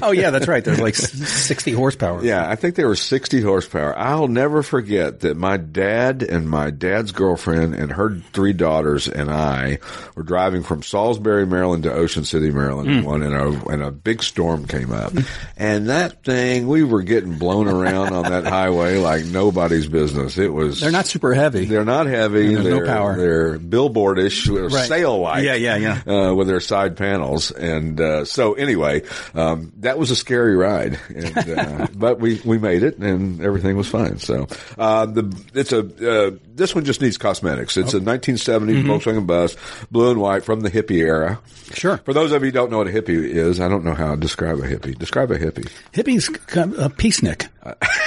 [0.02, 0.62] Oh yeah, that's right.
[0.64, 2.22] There's like 60 horsepower.
[2.22, 3.96] yeah, I think they were 60 horsepower.
[3.98, 9.30] I'll never forget that my dad and my dad's girlfriend and her three daughters and
[9.30, 9.78] I
[10.14, 13.04] were driving from Salisbury, Maryland to Ocean City, Maryland, Mm.
[13.04, 15.12] one and a and a big storm came up,
[15.56, 20.36] and that thing we were getting blown around on that highway like nobody's business.
[20.38, 21.64] It was They're not super heavy.
[21.64, 22.54] they're not heavy.
[22.54, 23.16] There's no they're, power.
[23.16, 24.86] They're billboardish, Right.
[24.88, 25.42] sail like.
[25.44, 26.02] Yeah, yeah, yeah.
[26.28, 29.02] Uh, with their side panels, and uh, so anyway,
[29.34, 33.76] um, that was a scary ride, and, uh, but we we made it, and everything
[33.76, 34.18] was fine.
[34.18, 34.46] So
[34.78, 37.76] uh, the it's a uh, this one just needs cosmetics.
[37.76, 38.90] It's a 1970 Mm-hmm.
[38.90, 39.56] Volkswagen bus,
[39.90, 41.40] blue and white from the hippie era.
[41.72, 41.98] Sure.
[41.98, 44.14] For those of you who don't know what a hippie is, I don't know how
[44.14, 44.96] to describe a hippie.
[44.96, 45.68] Describe a hippie.
[45.92, 47.48] Hippie's a peacenik.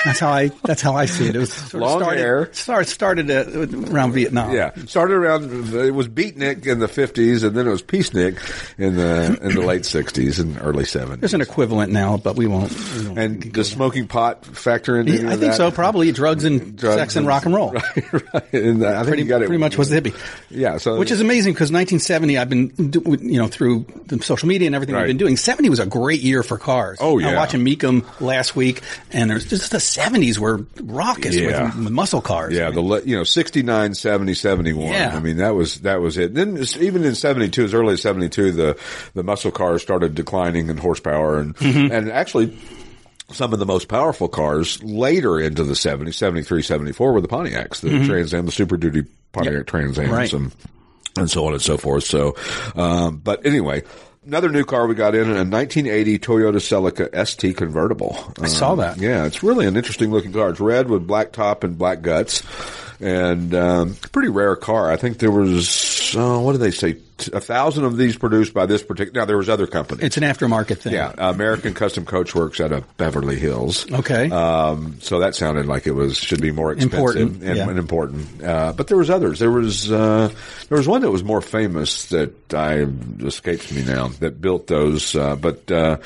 [0.06, 0.48] That's how I.
[0.64, 1.36] That's how I see it.
[1.36, 2.54] It was sort Long started, hair.
[2.54, 4.54] Start, started around Vietnam.
[4.54, 5.74] Yeah, started around.
[5.74, 8.40] It was beatnik in the fifties, and then it was peacenik
[8.78, 11.20] in the in the late sixties and early seventies.
[11.22, 12.72] There's an equivalent now, but we won't.
[12.98, 15.56] we won't And does smoking pot factor into any I think that?
[15.56, 15.72] so.
[15.72, 17.72] Probably drugs and Drugs sex and rock and roll.
[18.12, 18.54] right.
[18.54, 19.48] And uh, I think Pretty, you got it.
[19.48, 20.16] pretty much was the hippie.
[20.50, 20.78] Yeah.
[20.78, 22.74] So Which is amazing because 1970, I've been,
[23.22, 25.02] you know, through the social media and everything Right.
[25.02, 25.38] I've been doing.
[25.38, 26.98] 70 was a great year for cars.
[27.02, 27.28] Oh, yeah.
[27.28, 31.66] I was watching Mecum last week, and there's just the 70s were raucous Yeah.
[31.66, 32.54] with, with muscle cars.
[32.54, 34.88] Yeah, the you know 69, 70, 71.
[34.88, 35.16] Yeah.
[35.16, 36.34] I mean that was that was it.
[36.34, 38.80] Then even in seventy two, as early as seventy two, the
[39.14, 41.92] the muscle cars started declining in horsepower, and Mm-hmm.
[41.94, 42.58] and actually
[43.32, 47.82] some of the most powerful cars later into the 70s, 73, 74 were the Pontiacs,
[47.82, 50.14] the Trans Am, the Super Duty Pontiac Trans Ams, Mm-hmm.
[50.16, 50.34] Right.
[50.34, 50.52] and
[51.18, 52.04] and so on and so forth.
[52.06, 52.36] So,
[52.76, 53.84] um, but anyway.
[54.26, 58.16] Another new car we got in, a 1980 Toyota Celica ST convertible.
[58.40, 58.98] I saw that.
[58.98, 60.50] Yeah, it's really an interesting looking car.
[60.50, 62.44] It's red with black top and black guts,
[63.00, 64.92] and um, pretty rare car.
[64.92, 66.98] I think there was uh, what do they say?
[67.28, 69.20] A thousand of these produced by this particular.
[69.22, 70.04] Now there was other companies.
[70.06, 70.94] It's an aftermarket thing.
[70.94, 73.92] yeah, American Custom Coach Works out of Beverly Hills.
[73.92, 74.30] Okay.
[74.30, 77.70] Um, so that sounded like it was should be more expensive Important, and, yeah.
[77.70, 78.44] and important.
[78.44, 79.40] Uh, but there was others.
[79.40, 80.30] There was uh,
[80.70, 82.88] there was one that was more famous that I
[83.26, 85.16] escapes me now that built those.
[85.16, 85.98] Uh, but uh,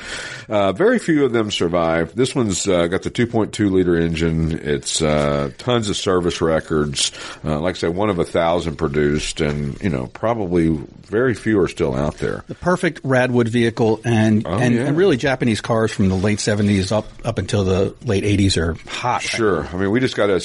[0.48, 2.16] uh, very few of them survived.
[2.16, 4.52] This one's uh, got the 2.2 liter engine.
[4.52, 7.12] It's uh, tons of service records.
[7.44, 10.68] Uh, like I said, one of a thousand produced, and you know probably
[11.06, 12.44] very few are still out there.
[12.48, 14.82] the perfect Radwood vehicle, and Oh, and, yeah.
[14.86, 18.74] and really Japanese cars from the late 70s up up until the late 80s are
[18.88, 19.22] hot.
[19.22, 19.66] Sure.
[19.66, 20.40] I mean, we just got a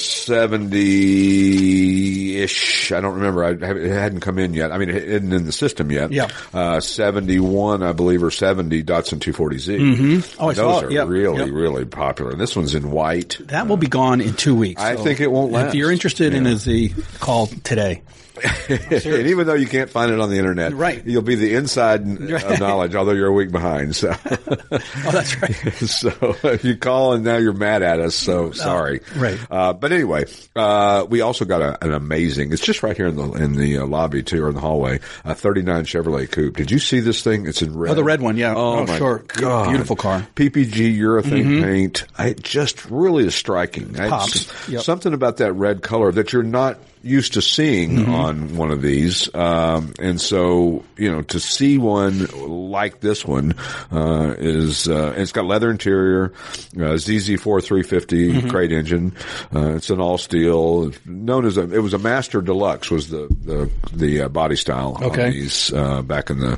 [1.30, 2.92] 70-ish.
[2.92, 3.44] I don't remember.
[3.44, 4.72] I it hadn't come in yet.
[4.72, 6.10] I mean, it isn't in the system yet.
[6.12, 6.28] Yeah.
[6.52, 9.78] Uh, 71, I believe, or 70 Datsun 240Z.
[9.80, 10.42] Mm-hmm.
[10.42, 11.08] Oh, I Those saw are Yep.
[11.08, 11.48] really, Yep.
[11.52, 12.32] really popular.
[12.32, 13.38] And this one's in white.
[13.46, 14.80] That will be gone in two weeks.
[14.82, 15.68] I think it won't last.
[15.68, 18.02] If you're interested in a Z, call today.
[18.68, 21.04] and even though you can't find it on the internet, Right.
[21.06, 22.42] you'll be the inside Right.
[22.44, 23.94] of knowledge, although you're a week behind.
[23.96, 25.54] So, Oh, that's right.
[25.74, 29.00] so if you call and now you're mad at us, so sorry.
[29.16, 29.38] Oh, right.
[29.50, 30.24] Uh, but anyway,
[30.56, 32.52] uh, we also got a, an amazing.
[32.52, 35.00] It's just right here in the in the uh, lobby too, or in the hallway.
[35.24, 36.56] A '39 Chevrolet Coupe.
[36.56, 37.46] Did you see this thing?
[37.46, 37.92] It's in red.
[37.92, 38.54] Oh, the red one, yeah.
[38.56, 39.24] Oh, Oh, my sure.
[39.28, 39.68] God.
[39.70, 40.20] Beautiful car.
[40.20, 40.32] Mm-hmm.
[40.34, 42.04] PPG urethane paint.
[42.18, 43.94] It just really is striking.
[43.94, 44.68] Pops.
[44.68, 44.82] Yep.
[44.82, 48.14] Something about that red color that you're not used to seeing Mm-hmm.
[48.14, 49.32] on one of these.
[49.34, 52.26] Um, and so, you know, to see one
[52.70, 53.54] like this one,
[53.92, 56.32] uh, is, uh, it's got leather interior,
[56.76, 58.48] uh, ZZ4 350 Mm-hmm.
[58.48, 59.14] crate engine.
[59.54, 63.26] Uh, it's an all steel, known as a, it was a master deluxe was the,
[63.44, 65.26] the, the uh, body style Okay.
[65.26, 66.56] on these, uh, back in the,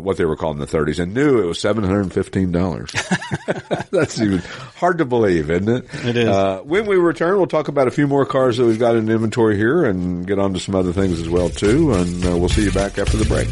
[0.00, 3.86] what they were called in the 30s and new it was $715.
[3.90, 4.38] That's even
[4.76, 5.84] hard to believe, isn't it?
[6.04, 6.28] It is.
[6.28, 9.08] Uh, when we return, we'll talk about a few more cars that we've got in
[9.08, 11.92] inventory here and get on to some other things as well too.
[11.92, 13.48] And uh, we'll see you back after the break.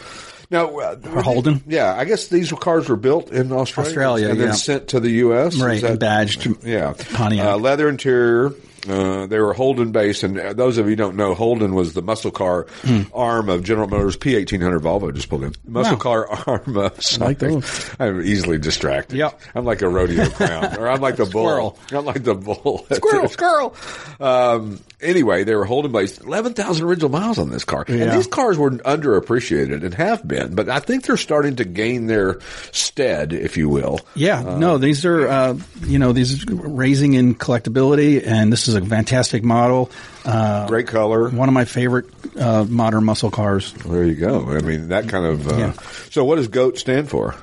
[0.49, 1.63] Now, uh, For Holden?
[1.65, 4.53] yeah, I guess these cars were built in Australia, Australia, and then yeah.
[4.53, 5.55] sent to the U.S.
[5.57, 7.45] Right, that- and badged yeah, Pontiac.
[7.45, 8.51] Uh, leather interior.
[8.89, 11.93] Uh, they were Holden based, and uh, those of you who don't know, Holden was
[11.93, 12.67] the muscle car
[13.13, 15.13] arm of General Motors P1800 Volvo.
[15.13, 15.95] Just pulled in muscle Hmm.
[15.97, 16.25] Wow.
[16.25, 17.03] car arm of.
[17.03, 17.63] Sorry, like.
[17.99, 19.17] I'm easily distracted.
[19.17, 19.39] Yep.
[19.55, 21.77] I'm like a rodeo clown, or I'm like the bull.
[21.91, 22.85] I'm like the bull.
[22.91, 23.75] Squirrel, squirrel.
[24.19, 26.21] Um, anyway, they were Holden based.
[26.21, 27.85] 11,000 original miles on this car.
[27.87, 32.07] And these cars were underappreciated and have been, but I think they're starting to gain
[32.07, 32.39] their
[32.71, 33.99] stead, if you will.
[34.15, 38.70] Yeah, no, these are, uh, you know, these are raising in collectability, and this is
[38.75, 39.89] a fantastic model.
[40.25, 41.29] Uh, Great color.
[41.29, 42.05] one of my favorite
[42.37, 43.73] uh, modern muscle cars.
[43.73, 44.47] There you go.
[44.49, 45.47] I mean, that kind of.
[45.47, 45.73] Uh, Yeah.
[46.09, 47.35] So, what does GOAT stand for?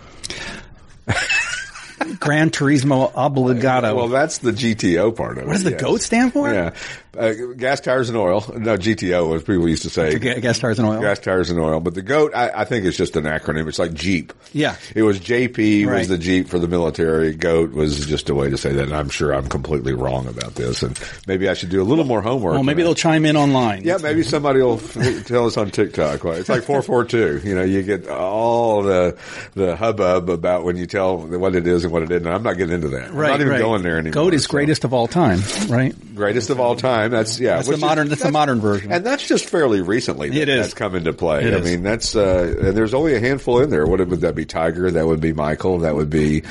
[2.21, 3.95] Gran Turismo Obligado.
[3.95, 5.47] Well, that's the GTO part of it.
[5.47, 5.81] what does the yes.
[5.81, 6.53] GOAT stand for?
[6.53, 6.75] Yeah.
[7.16, 8.44] Uh, gas, tires, and oil.
[8.55, 10.18] No, GTO, as people used to say.
[10.18, 11.01] Ga- gas, tires, and oil.
[11.01, 11.81] Gas, tires, and oil.
[11.81, 13.66] But the GOAT, I, I think it's just an acronym.
[13.66, 14.33] It's like Jeep.
[14.53, 14.77] Yeah.
[14.94, 17.35] It was JP was the Jeep for the military.
[17.35, 18.85] GOAT was just a way to say that.
[18.85, 20.83] And I'm sure I'm completely wrong about this.
[20.83, 22.55] And maybe I should do a little more homework.
[22.55, 23.85] Well, maybe they'll chime in online.
[23.85, 26.25] Yeah, maybe somebody will tell us on TikTok.
[26.25, 27.40] It's like four four two.
[27.42, 29.16] You know, you get all the
[29.55, 32.27] the hubbub about when you tell what it is and what it isn't.
[32.27, 33.12] I'm not getting into that.
[33.12, 33.61] Right, I'm not even right.
[33.61, 34.25] going there anymore.
[34.25, 34.51] GOAT is so.
[34.51, 35.94] greatest of all time, right?
[36.14, 36.98] greatest of all time.
[37.07, 37.55] That's yeah.
[37.57, 38.91] That's the which modern- that's the modern version.
[38.91, 40.31] and that's just fairly recently.
[40.31, 40.61] That, It is.
[40.63, 41.45] That's come into play.
[41.45, 41.65] It I is.
[41.65, 43.87] mean, that's uh, and there's only a handful in there.
[43.87, 44.45] What would that be?
[44.45, 44.91] Tiger.
[44.91, 45.79] That would be Michael.
[45.79, 46.43] That would be.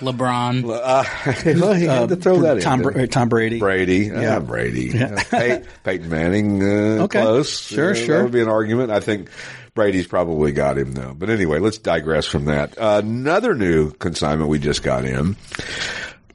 [0.00, 0.64] LeBron.
[0.64, 1.04] Uh,
[1.60, 2.62] well, he had to throw that in.
[2.62, 3.58] Tom, didn't Tom Brady.
[3.58, 4.20] Brady, Yeah.
[4.20, 5.14] yeah, Brady, Yeah.
[5.14, 7.20] Uh, Pey- Peyton Manning, uh, Okay.
[7.20, 7.58] close.
[7.60, 8.16] Sure, Uh, sure.
[8.16, 8.90] That would be an argument.
[8.90, 9.28] I think
[9.74, 11.14] Brady's probably got him though.
[11.16, 12.78] But anyway, let's digress from that.
[12.78, 15.36] Uh, another new consignment we just got in.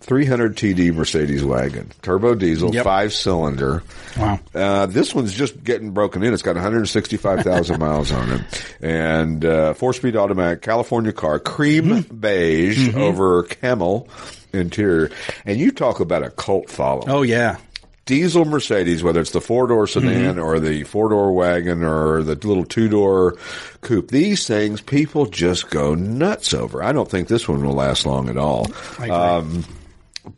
[0.06, 2.84] 300 TD Mercedes wagon, turbo diesel, Yep.
[2.84, 3.82] five cylinder.
[4.18, 4.40] Wow.
[4.54, 6.32] Uh, this one's just getting broken in.
[6.32, 8.42] It's got 165,000 miles on it,
[8.82, 12.16] and uh, four-speed automatic California car, cream Hmm.
[12.16, 12.98] beige Mm-hmm.
[13.02, 14.08] over camel
[14.54, 15.10] interior.
[15.46, 17.58] And you talk about a cult following Oh yeah.
[18.06, 20.40] diesel Mercedes, whether it's the four door sedan Mm-hmm.
[20.40, 23.38] or the four door wagon or the little two door
[23.82, 26.84] coupe, these things people just go nuts over.
[26.84, 28.68] I don't think this one will last long at all.
[29.00, 29.66] Um,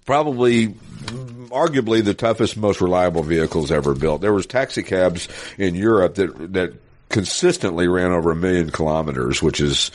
[0.05, 0.69] probably
[1.49, 4.21] arguably the toughest, most reliable vehicles ever built.
[4.21, 6.73] There was taxi cabs in Europe that that
[7.09, 9.91] consistently ran over a million kilometers, which is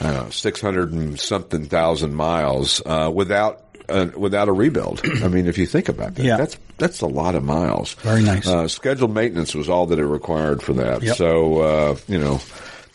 [0.00, 3.62] I six hundred and something thousand miles uh, without.
[3.88, 6.36] Uh, without a rebuild, I mean, if you think about that, Yeah.
[6.38, 7.94] that's that's a lot of miles.
[7.94, 8.44] Very nice.
[8.44, 11.04] Uh, scheduled maintenance was all that it required for that.
[11.04, 11.16] Yep.
[11.16, 12.40] So uh, you know,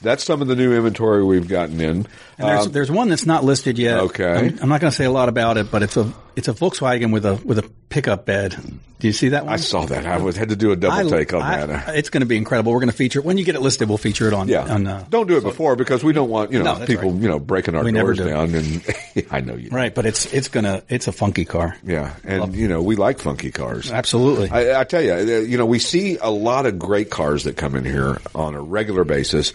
[0.02, 1.90] that's some of the new inventory we've gotten in.
[1.90, 4.00] And there's, Um, there's one that's not listed yet.
[4.00, 4.26] Okay.
[4.32, 6.54] I'm, I'm not going to say a lot about it, but it's a it's a
[6.54, 8.56] Volkswagen with a with a pickup bed.
[9.00, 9.54] Do you see that one?
[9.54, 10.06] I saw that.
[10.06, 11.96] I was, had to do a double I- take on I- that.
[11.96, 12.72] It's going to be incredible.
[12.72, 13.89] We're going to feature it when you get it listed.
[13.89, 14.48] We'll feature it on.
[14.48, 14.72] Yeah.
[14.76, 17.22] On, uh, don't do it before because we don't want, you know, No, people, right.
[17.22, 18.26] you know, breaking our We doors do.
[18.30, 18.86] down and
[19.32, 19.70] I know you.
[19.72, 21.76] right, but it's it's gonna it's a funky car.
[21.84, 22.13] Yeah.
[22.24, 23.91] And, you know, we like funky cars.
[23.91, 24.52] Absolutely.
[24.52, 27.58] I, I tell you, uh, you know, we see a lot of great cars that
[27.58, 29.52] come in here on a regular basis.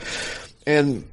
[0.67, 1.05] And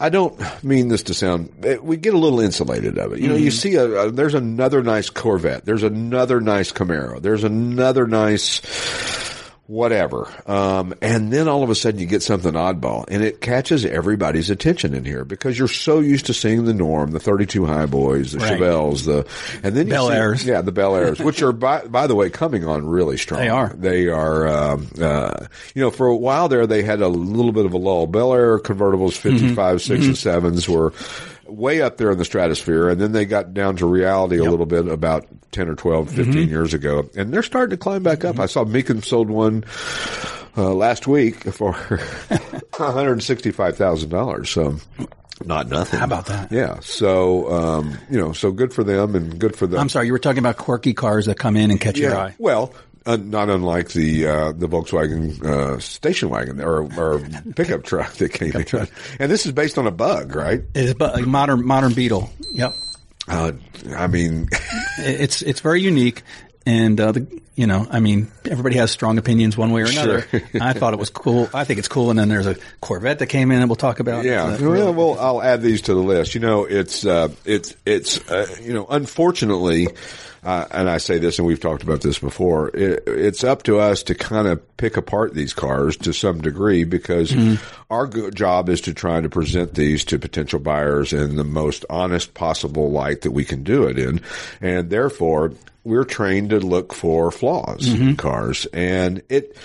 [0.00, 3.20] I don't mean this to sound, eh, we get a little insulated of it.
[3.20, 5.66] You know, you see a, a, there's another nice Corvette.
[5.66, 7.20] There's another nice Camaro.
[7.20, 8.62] There's another nice,
[9.70, 10.28] whatever.
[10.46, 14.50] Um, and then all of a sudden you get something oddball and it catches everybody's
[14.50, 18.32] attention in here because you're so used to seeing the norm, the 32 high boys,
[18.32, 18.58] the Right.
[18.58, 19.28] Chevelles, the,
[19.62, 20.44] and then Bel Airs.
[20.44, 23.40] Yeah, the Bel Airs, which are by, by the way coming on really strong.
[23.40, 23.68] They are.
[23.68, 27.64] They are, um, uh, you know, for a while there they had a little bit
[27.64, 28.08] of a lull.
[28.08, 29.78] Bel Air convertibles, 55, Mm-hmm.
[29.78, 30.92] 6 and 7s were
[31.50, 34.66] way up there in the stratosphere and then they got down to reality a little
[34.66, 36.48] bit about 10 or 12, 15 Mm-hmm.
[36.50, 38.38] years ago and they're starting to climb back up.
[38.38, 39.64] I saw Mecum sold one
[40.56, 41.72] uh, last week for
[43.12, 44.46] $165,000.
[44.46, 44.76] So
[45.44, 45.98] not nothing.
[45.98, 46.52] How about that?
[46.52, 46.80] Yeah.
[46.80, 49.80] So, um, you know, so good for them and good for them.
[49.80, 52.34] I'm sorry, you were talking about quirky cars that come in and catch your eye.
[52.38, 52.74] Well,
[53.06, 57.20] uh, not unlike the uh, the Volkswagen uh, station wagon or, or
[57.56, 58.88] pickup truck that came in, Truck.
[59.18, 60.62] and this is based on a bug, right?
[60.74, 62.30] It is a modern modern Beetle.
[62.52, 62.74] Yep,
[63.28, 63.52] Uh,
[63.96, 64.48] I mean,
[64.98, 66.22] it's it's very unique,
[66.66, 70.22] and uh, the you know, I mean, everybody has strong opinions one way or another.
[70.22, 70.40] Sure.
[70.62, 71.48] I thought it was cool.
[71.52, 72.08] I think it's cool.
[72.08, 74.24] And then there's a Corvette that came in, and we'll talk about.
[74.24, 74.56] yeah.
[74.58, 76.34] Well, well, I'll add these to the list.
[76.34, 79.88] You know, it's uh, it's it's uh, you know, unfortunately.
[80.42, 82.68] Uh, and I say this, and we've talked about this before.
[82.74, 86.84] It, it's up to us to kind of pick apart these cars to some degree
[86.84, 87.34] because
[87.90, 91.84] our go- job is to try to present these to potential buyers in the most
[91.90, 94.22] honest possible light that we can do it in,
[94.62, 95.52] and therefore
[95.84, 99.56] we're trained to look for flaws in cars, and it.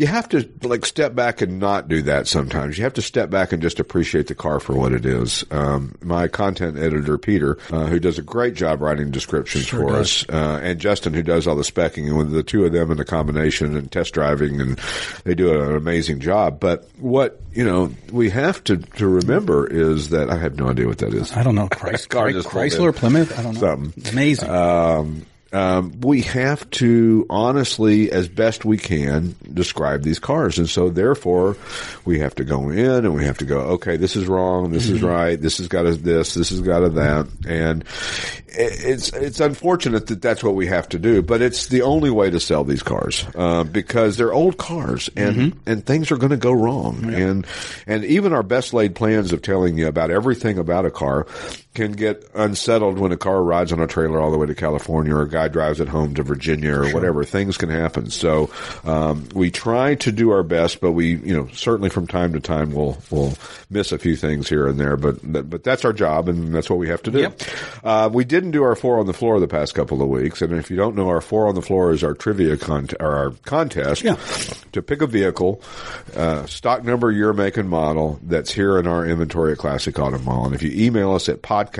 [0.00, 2.78] You have to like step back and not do that sometimes.
[2.78, 5.44] You have to step back and just appreciate the car for what it is.
[5.50, 10.24] Um, my content editor, Peter, uh, who does a great job writing descriptions for us,
[10.30, 12.96] uh, and Justin, who does all the specking, and with the two of them in
[12.96, 14.78] the combination and test driving, and
[15.24, 16.60] they do an amazing job.
[16.60, 20.86] But what, you know, we have to, to remember is that I have no idea
[20.86, 21.30] what that is.
[21.32, 22.92] I don't know, Chrysler, in.
[22.94, 23.38] Plymouth.
[23.38, 23.60] I don't know.
[23.60, 24.12] Something.
[24.14, 24.48] Amazing.
[24.48, 30.90] Um, um, we have to honestly, as best we can, describe these cars, and so
[30.90, 31.56] therefore,
[32.04, 33.58] we have to go in and we have to go.
[33.60, 34.70] Okay, this is wrong.
[34.70, 35.40] This is right.
[35.40, 36.34] This has got a this.
[36.34, 37.28] This has got a that.
[37.46, 37.84] And
[38.48, 42.30] it's it's unfortunate that that's what we have to do, but it's the only way
[42.30, 46.36] to sell these cars uh, because they're old cars and and things are going to
[46.36, 47.12] go wrong.
[47.12, 47.46] And
[47.86, 51.26] and even our best laid plans of telling you about everything about a car
[51.72, 55.14] can get unsettled when a car rides on a trailer all the way to California
[55.14, 57.22] or a guy drives it home to Virginia or whatever.
[57.22, 58.10] Things can happen.
[58.10, 58.50] So
[58.84, 62.40] um, we try to do our best, but we, you know, certainly from time to
[62.40, 63.34] time we'll we'll
[63.70, 64.96] miss a few things here and there.
[64.96, 65.18] But
[65.50, 67.20] but that's our job, and that's what we have to do.
[67.20, 67.40] Yep.
[67.84, 70.52] Uh, we didn't do our four on the floor the past couple of weeks, and
[70.52, 73.30] if you don't know, our four on the floor is our trivia con- or our
[73.44, 74.16] contest Yeah.
[74.72, 75.62] to pick a vehicle,
[76.16, 80.18] uh, stock number, year, make, and model that's here in our inventory at Classic Auto
[80.18, 80.46] Mall.
[80.46, 81.72] And if you email us at podcast at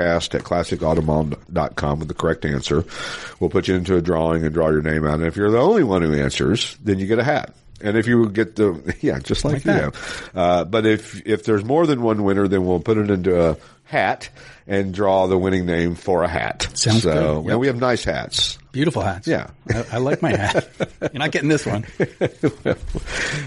[0.42, 2.84] classicautomall.com with the correct answer,
[3.38, 5.14] we'll put you into a drawing and draw your name out.
[5.14, 7.54] And if you're the only one who answers, then you get a hat.
[7.82, 9.82] And if you get the, yeah, just like, Like you that.
[9.82, 10.30] have.
[10.34, 13.56] Uh, but if, if there's more than one winner, then we'll put it into a
[13.84, 14.28] hat
[14.66, 16.68] and draw the winning name for a hat.
[16.74, 17.44] Sounds so, good.
[17.44, 17.50] Yep.
[17.52, 18.58] And we have nice hats.
[18.70, 19.26] Beautiful hats.
[19.26, 19.50] Yeah.
[19.68, 20.68] I, I like my hat.
[21.00, 21.86] You're not getting this one.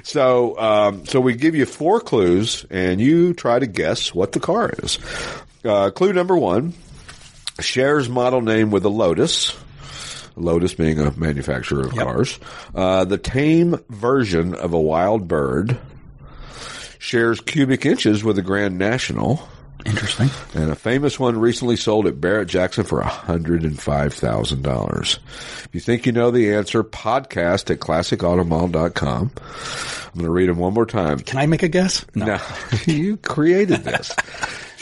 [0.03, 4.39] So, um, so we give you four clues, and you try to guess what the
[4.39, 4.99] car is.
[5.65, 6.73] Uh, clue number one
[7.59, 9.55] shares model name with a Lotus.
[10.35, 12.03] Lotus being a manufacturer of Yep.
[12.05, 12.39] cars.
[12.73, 15.77] Uh, the tame version of a wild bird
[16.97, 19.47] shares cubic inches with a Grand National.
[19.85, 20.29] Interesting.
[20.55, 25.17] And a famous one recently sold at Barrett Jackson for $105,000.
[25.65, 29.31] If you think you know the answer, podcast at classicautomall.com.
[29.35, 31.19] I'm going to read them one more time.
[31.19, 32.05] Can I make a guess?
[32.15, 32.39] No,
[32.85, 34.15] you created this.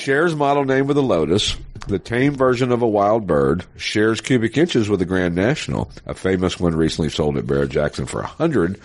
[0.01, 1.55] shares model name with a Lotus.
[1.87, 5.91] The tame version of a wild bird shares cubic inches with a Grand National.
[6.05, 8.77] A famous one recently sold at Barrett Jackson for $105,000.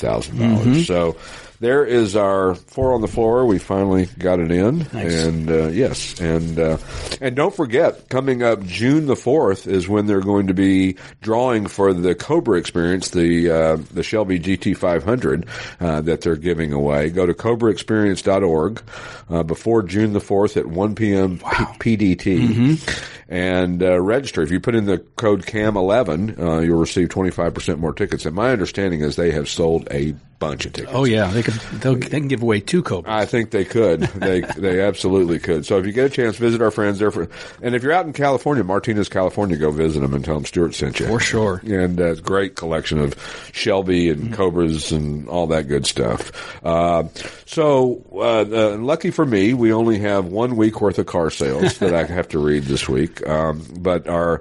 [0.00, 0.80] dollars mm-hmm.
[0.80, 1.16] So
[1.60, 3.46] there is our four on the floor.
[3.46, 4.78] We finally got it in.
[4.92, 5.24] Nice.
[5.24, 6.20] And, uh, yes.
[6.20, 6.78] And, uh,
[7.20, 11.66] and don't forget, coming up June the 4th is when they're going to be drawing
[11.66, 15.48] for the Cobra experience, the, uh, the Shelby GT500,
[15.80, 17.10] uh, that they're giving away.
[17.10, 18.82] Go to cobraexperience.org,
[19.30, 21.38] uh, before June the 4th at 1 p.m.
[21.38, 23.16] P- PDT.
[23.28, 24.42] And, uh, register.
[24.42, 28.24] If you put in the code CAM11, uh, you'll receive 25% more tickets.
[28.24, 30.92] And my understanding is they have sold a bunch of tickets.
[30.94, 31.54] Oh yeah, they could.
[31.54, 33.12] They'll, can give away two Cobras.
[33.12, 34.00] I think they could.
[34.02, 35.66] They they absolutely could.
[35.66, 37.10] So if you get a chance, visit our friends there.
[37.10, 37.28] For,
[37.62, 40.74] and if you're out in California, Martinez, California, go visit them and tell them Stuart
[40.74, 41.06] sent you.
[41.06, 41.60] For sure.
[41.64, 43.14] And uh, great collection of
[43.52, 46.64] Shelby and Cobras and all that good stuff.
[46.64, 47.04] Uh,
[47.46, 51.78] so uh, uh, lucky for me, we only have one week worth of car sales
[51.78, 53.15] that I have to read this week.
[53.26, 54.40] Um, but our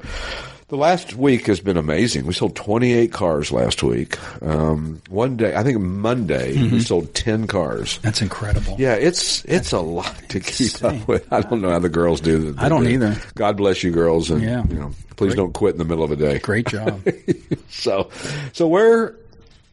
[0.69, 2.25] The last week has been amazing.
[2.25, 4.17] We sold 28 cars last week.
[4.41, 7.99] Um, one day, I think Monday, we sold 10 cars.
[7.99, 8.75] That's incredible.
[8.79, 11.31] Yeah, it's it's a lot to keep up with.
[11.31, 12.59] I don't know how the girls do that.
[12.63, 13.15] I don't either.
[13.35, 14.63] God bless you, girls, and Yeah.
[14.67, 16.39] you know, please don't quit in the middle of a day.
[16.39, 16.99] Great job.
[17.69, 18.09] So,
[18.53, 19.15] so where?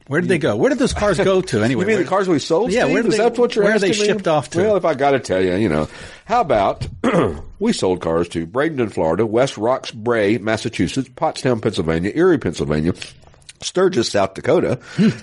[0.08, 0.56] Where did they go?
[0.56, 1.82] Where did those cars go to anyway?
[1.82, 2.72] You mean Where- the cars we sold?
[2.72, 2.92] Yeah, Steve?
[2.94, 4.58] where did is they- that what you're where are they shipped off to?
[4.58, 5.88] Well, if I got to tell you, you know,
[6.24, 6.86] how about
[7.58, 12.92] we sold cars to Bradenton, Florida, West Roxbury, Massachusetts, Pottstown, Pennsylvania, Erie, Pennsylvania.
[13.64, 14.78] Sturgis, South Dakota.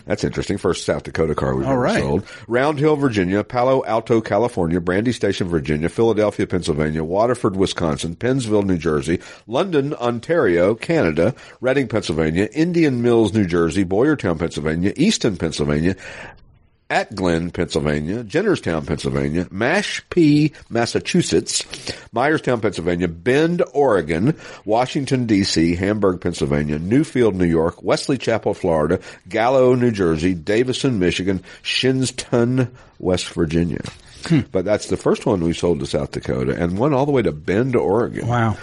[0.05, 0.57] That's interesting.
[0.57, 1.69] First South Dakota car we've Hmm.
[1.71, 1.99] All ever right.
[2.01, 2.23] sold.
[2.47, 3.43] Round Hill, Virginia.
[3.43, 4.79] Palo Alto, California.
[4.81, 5.89] Brandy Station, Virginia.
[5.89, 7.03] Philadelphia, Pennsylvania.
[7.03, 8.15] Waterford, Wisconsin.
[8.15, 9.19] Pennsville, New Jersey.
[9.47, 11.35] London, Ontario, Canada.
[11.61, 12.49] Reading, Pennsylvania.
[12.53, 13.83] Indian Mills, New Jersey.
[13.85, 14.93] Boyertown, Pennsylvania.
[14.95, 15.95] Easton, Pennsylvania.
[16.89, 21.61] Atglen, Pennsylvania, Jennerstown, Pennsylvania, Mashpee, Massachusetts,
[22.13, 24.35] Myerstown, Pennsylvania, Bend, Oregon,
[24.65, 31.43] Washington, D.C., Hamburg, Pennsylvania, Newfield, New York, Wesley Chapel, Florida, Gallo, New Jersey, Davison, Michigan,
[31.61, 33.83] Shinnston, West Virginia.
[34.25, 34.41] Hmm.
[34.51, 37.21] But that's the first one we sold to South Dakota and one all the way
[37.21, 38.27] to Bend, Oregon.
[38.27, 38.57] Wow.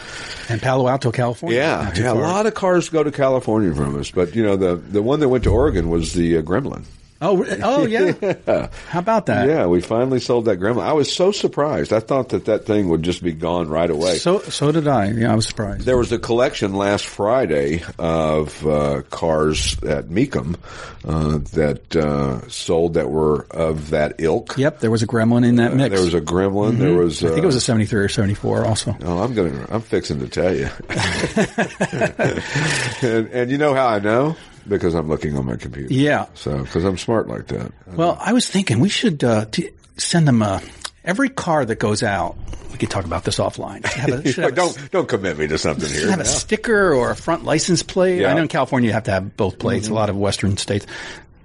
[0.48, 1.58] And Palo Alto, California.
[1.58, 2.12] Yeah, yeah.
[2.12, 5.20] A lot of cars go to California from us, but you know the the one
[5.20, 6.84] that went to Oregon was the uh, Gremlin.
[7.20, 8.68] Oh, oh yeah.
[8.88, 9.48] How about that?
[9.48, 10.82] Yeah, we finally sold that gremlin.
[10.82, 11.92] I was so surprised.
[11.92, 14.18] I thought that that thing would just be gone right away.
[14.18, 15.10] So so did I.
[15.10, 15.86] Yeah, I was surprised.
[15.86, 20.56] there was a collection last Friday of uh, cars at Mecum
[21.06, 24.58] uh, that uh, sold that were of that ilk.
[24.58, 25.94] Yep, there was a gremlin in that mix.
[25.94, 26.78] There was a gremlin.
[26.78, 27.24] There was.
[27.24, 28.96] Uh, I think it was a 73 or 74 also.
[29.06, 29.66] Oh, I'm gonna.
[29.70, 30.68] I'm fixing to tell you.
[33.08, 34.36] and, and you know how I know
[34.68, 35.92] because I'm looking on my computer.
[35.92, 36.26] Yeah.
[36.34, 37.72] So because I'm smart like that.
[37.86, 40.60] Well, I was thinking we should uh, t- send them uh,
[41.04, 42.36] every car that goes out.
[42.72, 43.86] We could talk about this offline.
[43.86, 46.10] Should have a, should have a- don't don't commit me to something here.
[46.10, 48.16] have a sticker or a front license plate.
[48.20, 48.24] Yeah.
[48.24, 48.30] Mm-hmm.
[48.30, 49.88] I know in California you have to have both plates.
[49.88, 50.86] A lot of Western states.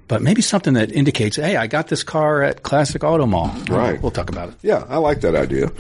[0.08, 3.48] But maybe something that indicates, hey, I got this car at Classic Auto Mall.
[3.70, 4.02] Right.
[4.02, 4.56] We'll talk about it.
[4.62, 5.72] Yeah, I like that idea.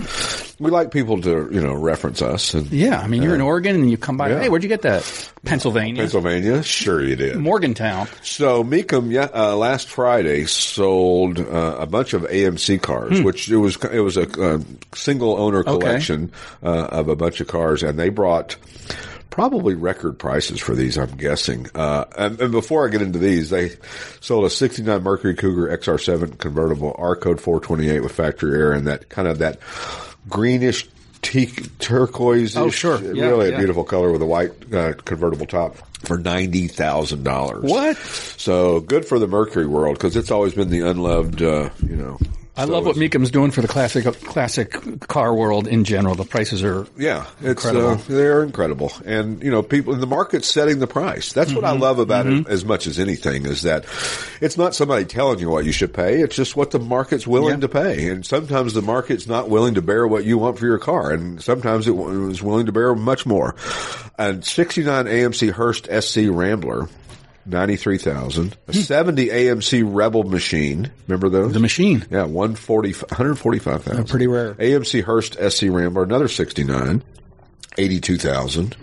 [0.62, 2.54] We like people to, you know, reference us.
[2.54, 4.30] And Yeah, I mean, you're in Oregon and you come by.
[4.30, 4.42] yeah.
[4.42, 5.02] Hey, where'd you get that?
[5.44, 7.38] Pennsylvania, Pennsylvania, sure you did.
[7.38, 8.08] Morgantown.
[8.22, 13.58] So Mecum, yeah, uh, last Friday sold uh, a bunch of AMC cars, which it
[13.58, 14.60] was it was a uh,
[14.94, 16.32] single owner collection
[16.62, 18.56] uh, of a bunch of cars, and they brought
[19.32, 20.96] probably record prices for these.
[20.98, 21.66] I'm guessing.
[21.74, 23.72] Uh, and, and before I get into these, they
[24.20, 29.10] sold a '69 Mercury Cougar XR7 convertible, R code 428 with factory air, and that
[29.10, 29.60] kind of that
[30.30, 30.88] greenish.
[31.22, 31.46] Te-
[31.78, 33.00] turquoise, Oh, sure.
[33.00, 33.56] Yeah, really yeah.
[33.56, 37.64] a beautiful color with a white uh, convertible top for ninety thousand dollars.
[37.64, 37.96] What?
[37.98, 42.18] So good for the Mercury world because it's always been the unloved, uh, you know.
[42.58, 46.16] I so love what Mecum's doing for the classic classic car world in general.
[46.16, 47.92] The prices are Yeah, it's Incredible.
[47.92, 51.32] uh, they're incredible, and you know, people in the market's setting the price.
[51.32, 51.82] That's what I Mm-hmm.
[51.82, 53.86] love about it as much as anything is that
[54.42, 56.20] it's not somebody telling you what you should pay.
[56.22, 57.62] It's just what the market's willing Yeah.
[57.62, 60.78] to pay, and sometimes the market's not willing to bear what you want for your
[60.78, 63.56] car, and sometimes it was willing to bear much more.
[64.20, 66.90] And '69 AMC Hurst SC Rambler.
[67.46, 68.56] Ninety-three thousand.
[68.68, 70.92] A seventy AMC Rebel machine.
[71.08, 71.54] Remember those?
[71.54, 72.06] The machine.
[72.12, 73.96] Yeah, 140, 145,000.
[73.96, 74.54] They're pretty rare.
[74.56, 77.04] AMC Hurst SC Rambler, another 69,
[77.78, 78.76] 82,000.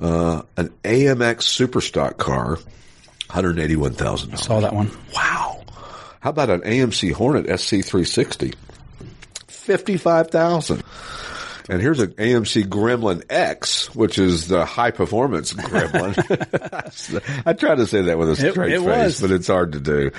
[0.00, 2.58] Uh, an AMX Superstock car,
[3.28, 4.38] $181,000.
[4.38, 4.90] Saw that one.
[5.14, 5.64] Wow.
[6.20, 8.54] How about an AMC Hornet SC360?
[9.48, 10.82] 55,000.
[11.68, 16.14] And here's an AMC Gremlin X, which is the high performance Gremlin.
[17.46, 19.20] I tried to say that with a straight it face, was.
[19.20, 20.10] but it's hard to do.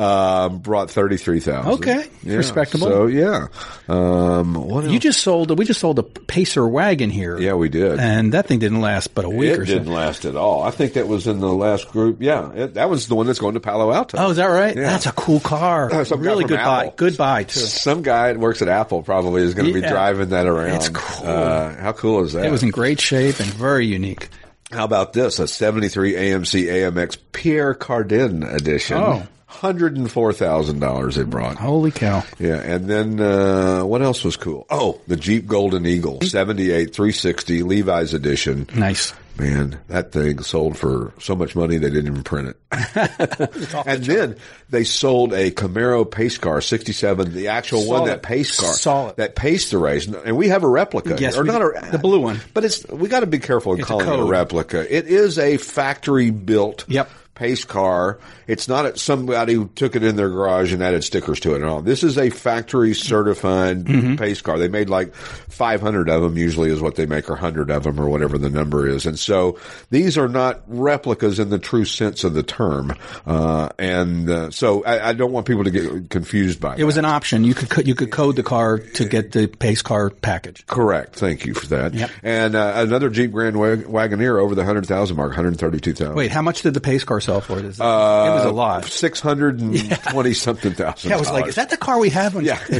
[0.00, 1.72] Um, brought 33,000.
[1.72, 2.04] Okay.
[2.24, 2.86] Respectable.
[2.86, 3.48] So yeah.
[3.88, 4.98] Um, what You else?
[5.00, 5.58] just sold.
[5.58, 7.38] We just sold a Pacer wagon here.
[7.38, 7.98] Yeah, we did.
[7.98, 9.72] and that thing didn't last but a week it or so.
[9.72, 10.62] didn't last at all.
[10.62, 12.18] I think that was in the last group.
[12.20, 14.18] Yeah, it, that was the one that's going to Palo Alto.
[14.18, 14.74] Oh, is that right?
[14.76, 14.82] Yeah.
[14.90, 15.92] That's a cool car.
[15.92, 16.92] Uh, really good buy.
[16.96, 17.60] Good buy too.
[17.60, 19.90] Some guy that works at Apple probably is going to be Yeah.
[19.90, 20.76] driving that around.
[20.76, 21.26] It's cool.
[21.26, 22.44] Uh, how cool is that?
[22.44, 24.28] It was in great shape and very unique.
[24.70, 25.38] How about this?
[25.38, 28.96] A 73 AMC AMX Pierre Cardin edition.
[28.98, 29.26] Oh.
[29.50, 31.56] $104,000 it brought.
[31.56, 32.24] Holy cow!
[32.38, 34.66] Yeah, and then uh, what else was cool?
[34.70, 38.66] Oh, the Jeep Golden Eagle 78 360 Levi's edition.
[38.74, 39.12] Nice.
[39.38, 42.56] Man, that thing sold for so much money they didn't even print it.
[43.86, 44.36] and then
[44.68, 48.06] they sold a Camaro pace car 67, the actual Saw one it.
[48.06, 49.16] that pace car Saw it.
[49.16, 51.16] that paced the race, and we have a replica.
[51.18, 52.40] Yes, or not a The blue one.
[52.52, 54.80] but it's we got to be careful in It's a calling it a replica.
[54.94, 57.10] It is a factory built Yep.
[57.42, 58.20] Pace car.
[58.46, 61.64] It's not somebody who took it in their garage and added stickers to it and
[61.64, 61.82] all.
[61.82, 64.14] This is a factory certified Mm-hmm.
[64.16, 64.58] pace car.
[64.58, 67.98] They made like 500 of them usually is what they make or 100 of them
[68.00, 69.06] or whatever the number is.
[69.06, 69.58] And so
[69.90, 72.94] these are not replicas in the true sense of the term.
[73.26, 76.84] Uh, and, uh, so I, I don't want people to get confused by It It
[76.84, 77.42] was an option.
[77.44, 80.64] You could co- you could code the car to get the pace car package.
[80.66, 81.16] Correct.
[81.16, 81.94] Thank you for that.
[81.94, 82.10] Yep.
[82.22, 85.94] And uh, another Jeep Grand Wag- Wagoneer over the hundred thousand mark, one hundred thirty-two
[85.94, 86.14] thousand.
[86.16, 87.58] Wait, how much did the pace car sell for?
[87.58, 88.84] It, Is- it was a lot.
[88.84, 91.10] Six hundred and twenty something thousand.
[91.10, 92.40] Yeah, I was like, is that the car we have?
[92.42, 92.58] Yeah,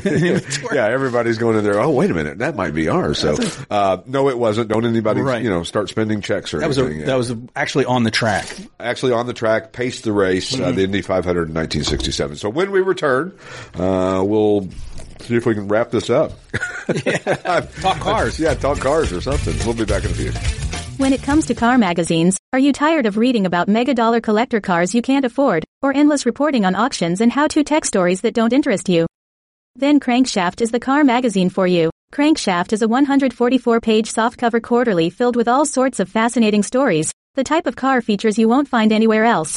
[0.72, 0.86] yeah.
[0.88, 1.80] Everybody's going in there.
[1.80, 3.18] Oh, wait a minute, that might be ours.
[3.18, 3.36] So,
[3.70, 4.68] uh, no, it wasn't.
[4.68, 5.42] Don't anybody, Right.
[5.42, 7.06] you know, start spending checks or That was a, anything.
[7.06, 8.46] that was actually on the track.
[8.80, 10.64] actually on the track, paced the race, Mm-hmm.
[10.64, 12.36] uh, the Indy 500 in 1967.
[12.36, 13.36] So when we return,
[13.74, 14.68] uh, we'll
[15.20, 16.32] see if we can wrap this up.
[17.80, 18.38] Talk cars.
[18.40, 19.54] yeah, talk cars or something.
[19.64, 20.71] We'll be back in a few.
[20.98, 24.60] When it comes to car magazines, are you tired of reading about mega dollar collector
[24.60, 28.34] cars you can't afford, or endless reporting on auctions and how to tech stories that
[28.34, 29.06] don't interest you?
[29.74, 31.90] Then Crankshaft is the car magazine for you.
[32.12, 37.44] Crankshaft is a 144 page softcover quarterly filled with all sorts of fascinating stories, the
[37.44, 39.56] type of car features you won't find anywhere else.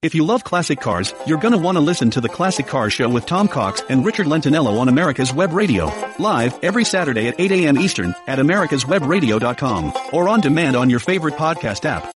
[0.00, 3.08] If you love classic cars, you're gonna want to listen to the Classic Car Show
[3.08, 5.86] with Tom Cox and Richard Lentinello on America's Web Radio.
[6.20, 7.76] Live every Saturday at 8 a.m.
[7.76, 12.12] Eastern at americaswebradio.com or on demand on your favorite podcast app.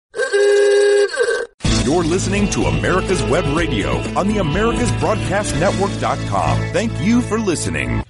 [1.87, 6.59] You're listening to America's Web Radio on the AmericasBroadcastNetwork.com.
[6.73, 8.03] Thank you for listening.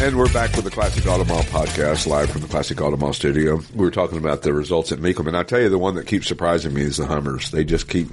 [0.00, 3.12] And we're back with the Classic Auto Mall podcast live from the Classic Auto Mall
[3.12, 3.60] studio.
[3.74, 6.06] We were talking about the results at Mecum, and I tell you, the one that
[6.06, 7.50] keeps surprising me is the Hummers.
[7.50, 8.08] They just keep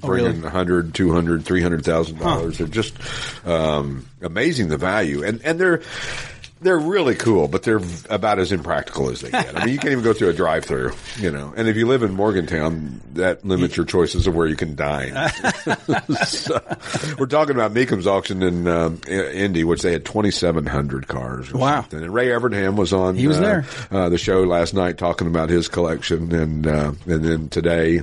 [0.00, 0.90] bringing really?
[0.92, 2.56] two hundred, three hundred thousand dollars.
[2.56, 2.96] They're just
[3.46, 5.82] um, amazing the value, and and they're.
[6.60, 7.80] They're really cool, but they're
[8.10, 9.56] about as impractical as they get.
[9.56, 11.52] I mean, you can't even go through a drive-through, you know.
[11.56, 15.12] And if you live in Morgantown, that limits your choices of where you can dine.
[16.26, 16.60] So,
[17.18, 21.52] we're talking about Mecum's auction in um, Indy, which they had 2,700 cars.
[21.52, 21.80] or Wow.
[21.82, 22.02] something.
[22.02, 23.14] And Ray Evernham was on.
[23.16, 23.66] He was uh, there.
[23.90, 28.02] Uh, the show last night talking about his collection, and uh, and then today,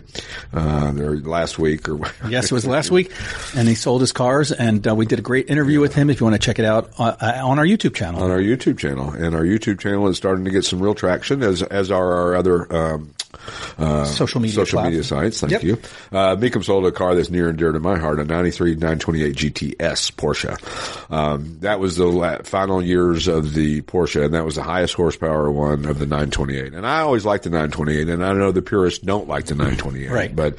[0.53, 3.11] uh, or last week, or Yes, it was last week,
[3.55, 6.09] and he sold his cars, and uh, we did a great interview with him.
[6.09, 8.77] If you want to check it out uh, on our YouTube channel, on our YouTube
[8.77, 12.13] channel, and our YouTube channel is starting to get some real traction, as as are
[12.13, 13.11] our other um,
[13.77, 14.91] uh, Social media social platform.
[14.93, 15.41] media sites.
[15.41, 15.63] Thank Yep.
[15.63, 15.73] you.
[16.11, 19.35] Uh, Mecum sold a car that's near and dear to my heart, a '93 928
[19.35, 21.11] GTS Porsche.
[21.11, 24.93] Um, that was the la- final years of the Porsche, and that was the highest
[24.95, 26.73] horsepower one of the 928.
[26.73, 30.09] And I always liked the 928, and I know the purists don't like the 928,
[30.11, 30.35] Right.
[30.35, 30.57] But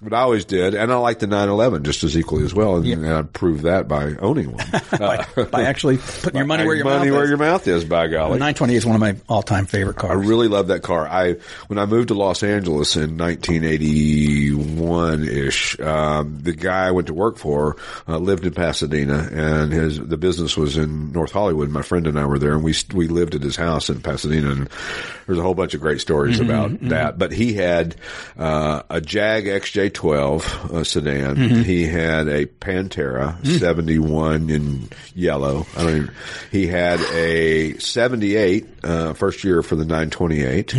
[0.00, 2.86] but I always did, and I like the 911 just as equally as well, and,
[2.86, 4.64] and I proved that by owning one.
[4.98, 7.30] by, by actually putting your money where your money mouth where is.
[7.30, 8.38] your mouth is, by golly.
[8.38, 10.12] nine twenty is one of my all-time favorite cars.
[10.12, 11.08] I really love that car.
[11.08, 17.08] I when I moved to Los Angeles in 1981 ish, um, the guy I went
[17.08, 17.76] to work for
[18.06, 21.70] uh, lived in Pasadena, and his the business was in North Hollywood.
[21.70, 24.52] My friend and I were there, and we we lived at his house in Pasadena.
[24.52, 24.68] And
[25.26, 27.18] there's a whole bunch of great stories about that.
[27.18, 27.96] But he had
[28.38, 29.48] uh, a Jag
[29.92, 31.36] XJ12 uh, sedan.
[31.64, 35.66] He had a Pantera 71 in yellow.
[35.76, 36.10] I don't
[36.50, 40.70] he had a 78 uh, first year for the 928.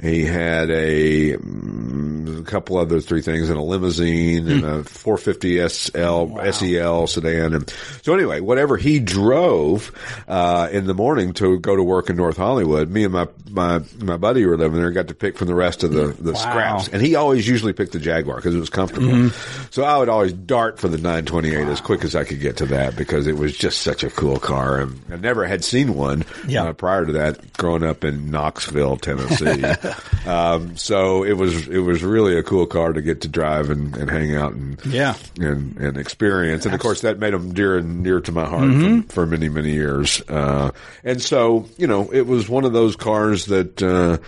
[0.00, 5.68] He had a, mm, a couple other three things and a limousine and a 450
[5.68, 7.54] SL SEL sedan.
[7.54, 9.92] And so anyway, whatever he drove
[10.28, 13.80] uh, in the morning to go to work in North Hollywood, me and my my
[14.00, 16.32] my buddy who were living there got to pick from the rest of the the
[16.32, 16.38] Wow.
[16.38, 19.30] scraps, and he always usually picked the Jaguar because it was comfortable.
[19.70, 22.66] So I would always dart for the 928 as quick as I could get to
[22.66, 26.24] that because it was just such a cool car, and I never had seen one
[26.48, 26.64] Yeah.
[26.64, 27.52] uh, prior to that.
[27.56, 29.62] Growing up in Knoxville, Tennessee,
[30.28, 33.96] um, so it was it was really a cool car to get to drive and,
[33.96, 35.14] and hang out and Yeah.
[35.38, 36.66] and, and experience.
[36.66, 39.00] And of course, that made them dear and near to my heart Mm-hmm.
[39.02, 40.20] for, for many, many years.
[40.28, 40.70] Uh,
[41.04, 44.18] and so, you know, it was one of those cars that, uh,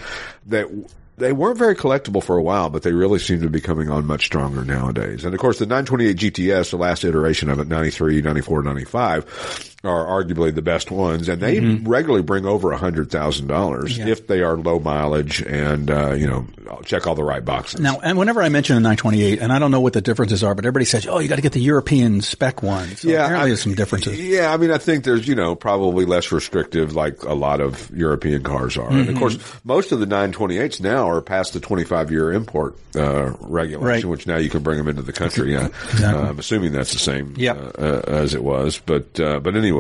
[0.47, 0.69] that,
[1.17, 4.07] they weren't very collectible for a while, but they really seem to be coming on
[4.07, 5.25] much stronger nowadays.
[5.25, 10.05] And of course, the 928 GTS, the last iteration of it, 93, 94, 95, are
[10.07, 14.43] arguably the best ones, and they regularly bring over a hundred thousand dollars if they
[14.43, 16.47] are low mileage and uh, you know
[16.85, 17.81] check all the right boxes.
[17.81, 20.55] Now, and whenever I mention a 928, and I don't know what the differences are,
[20.55, 23.47] but everybody says, "Oh, you got to get the European spec one." So apparently, I-
[23.49, 24.21] there's some differences.
[24.21, 27.91] Yeah, I mean, I think there's you know probably less restrictive like a lot of
[27.95, 29.19] European cars are, and of Mm-hmm.
[29.19, 34.05] course most of the 928s now are past the 25 year import uh, regulation, Right.
[34.05, 35.53] which now you can bring them into the country.
[35.53, 36.05] Yeah, Exactly.
[36.07, 37.57] uh, I'm assuming that's the same Yep.
[37.57, 39.74] uh, uh, as it was, but uh, but anyway,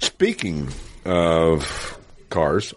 [0.00, 0.68] speaking
[1.04, 1.98] of
[2.30, 2.74] cars.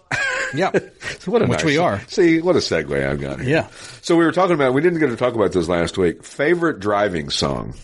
[0.54, 0.70] Yeah.
[1.20, 2.00] So what a Which nice- we are.
[2.06, 3.48] See, what a segue I've got here.
[3.50, 3.66] Yeah.
[4.02, 6.22] So we were talking about, we didn't get to talk about this last week.
[6.22, 7.74] Favorite driving song.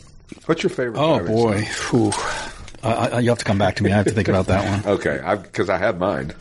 [0.47, 2.11] What's your favorite Oh driving boy, song?
[2.12, 2.89] Phew.
[2.89, 3.93] Uh, I- you have to come back to me.
[3.93, 4.95] I have to think about that one.
[4.97, 6.32] Okay, because I have mine.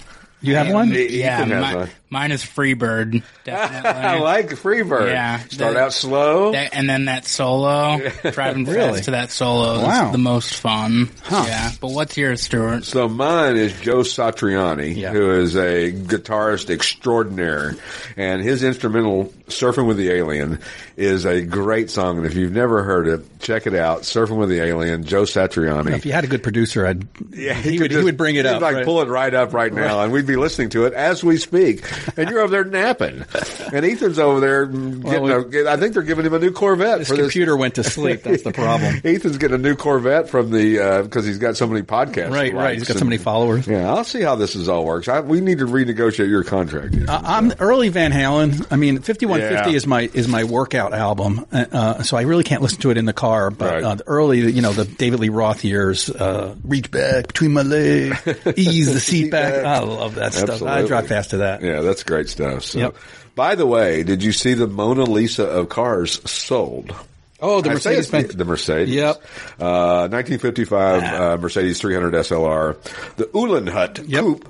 [0.42, 0.90] You have one?
[0.92, 0.98] Yeah,
[1.40, 1.90] Ethan has mi- one.
[2.14, 3.24] Mine is Freebird.
[3.44, 3.90] Definitely.
[4.02, 5.10] I like Freebird.
[5.12, 5.40] Yeah.
[5.40, 6.52] Start The- out slow.
[6.54, 8.00] That- and then that solo,
[8.32, 8.94] driving Really?
[8.94, 10.06] fast to that solo Wow.
[10.06, 11.10] is the most fun.
[11.24, 11.44] Huh.
[11.48, 11.72] Yeah.
[11.82, 12.86] But what's yours, Stuart?
[12.86, 15.12] so mine is Joe Satriani, Yeah.
[15.12, 17.76] who is a guitarist extraordinaire,
[18.16, 20.60] and his instrumental "Surfing with the Alien"
[20.96, 22.18] is a great song.
[22.18, 24.02] And if you've never heard it, check it out.
[24.04, 25.92] "Surfing with the Alien," Joe Satriani.
[25.96, 28.46] If you had a good producer, I'd, Yeah, he, could would, he would bring it
[28.46, 28.54] up.
[28.54, 28.62] he'd up.
[28.62, 28.86] like right?
[28.86, 31.84] pull it right up right now, and we'd be listening to it as we speak.
[32.18, 33.26] And you're over there napping,
[33.74, 35.30] and Ethan's over there getting.
[35.30, 37.26] a, I think they're giving him a new Corvette His for this.
[37.26, 38.24] computer went to sleep.
[38.24, 38.96] That's the problem.
[39.04, 42.32] Ethan's getting a new Corvette from the because he's got so many podcasts.
[42.32, 42.78] Right, right.
[42.78, 43.68] He's got so many followers.
[43.68, 45.08] Yeah, I'll see how this is all works.
[45.08, 46.94] I, we need to renegotiate your contract.
[46.94, 47.10] Ethan.
[47.10, 48.68] Uh, I'm early Van Halen.
[48.72, 49.76] I mean, 5150 Yeah.
[49.76, 52.98] is my is my workout album, uh, uh, so I really can't listen to it
[52.98, 53.50] in the car.
[53.52, 53.84] But Right.
[53.84, 57.62] uh, the early, you know, the David Lee Roth years, uh, reach back between my
[57.64, 58.18] legs,
[58.56, 59.66] ease the seat back.
[59.66, 60.62] I love that stuff.
[60.62, 61.62] I drive fast to that.
[61.62, 62.64] yeah, that's great stuff.
[62.64, 62.96] So, Yep.
[63.36, 66.94] by the way, did you see the Mona Lisa of cars sold?
[67.40, 68.36] Oh, the I say it's Mercedes-Benz.
[68.38, 68.96] The Mercedes.
[68.96, 69.16] Yep.
[69.60, 72.82] Uh, 1955 uh, Mercedes 300 SLR.
[73.18, 74.24] The Uhlenhaut Yep.
[74.24, 74.50] Coupe.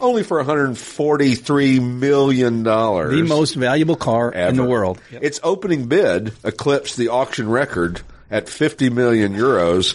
[0.00, 3.14] Only for 143 million dollars.
[3.14, 4.70] The most valuable car in the ever.
[4.70, 5.00] world.
[5.10, 8.00] Its opening bid eclipsed the auction record
[8.30, 9.94] at 50 million euros.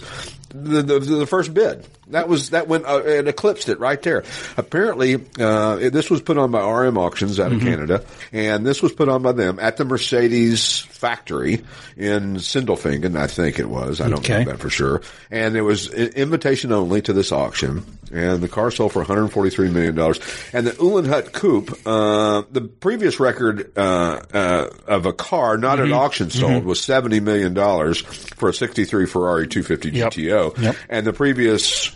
[0.49, 4.23] The, the, the first bid that was that went uh, it eclipsed it right there.
[4.57, 7.67] Apparently, uh, it- this was put on by RM Auctions out of Mm-hmm.
[7.69, 8.03] Canada,
[8.33, 11.63] and this was put on by them at the Mercedes factory
[11.97, 14.01] in Sindelfingen, I think it was.
[14.01, 14.43] I don't Okay.
[14.43, 15.01] know that for sure.
[15.31, 19.95] And it was invitation only to this auction, and the car sold for 143 million
[19.95, 20.19] dollars.
[20.53, 25.93] And the Uhlenhaut Coupe, uh, the previous record uh, uh, of a car not Mm-hmm.
[25.93, 30.11] at auction sold was 70 million dollars for a 63 Ferrari 250 Yep.
[30.13, 30.75] GTO, Yep.
[30.89, 31.94] and the previous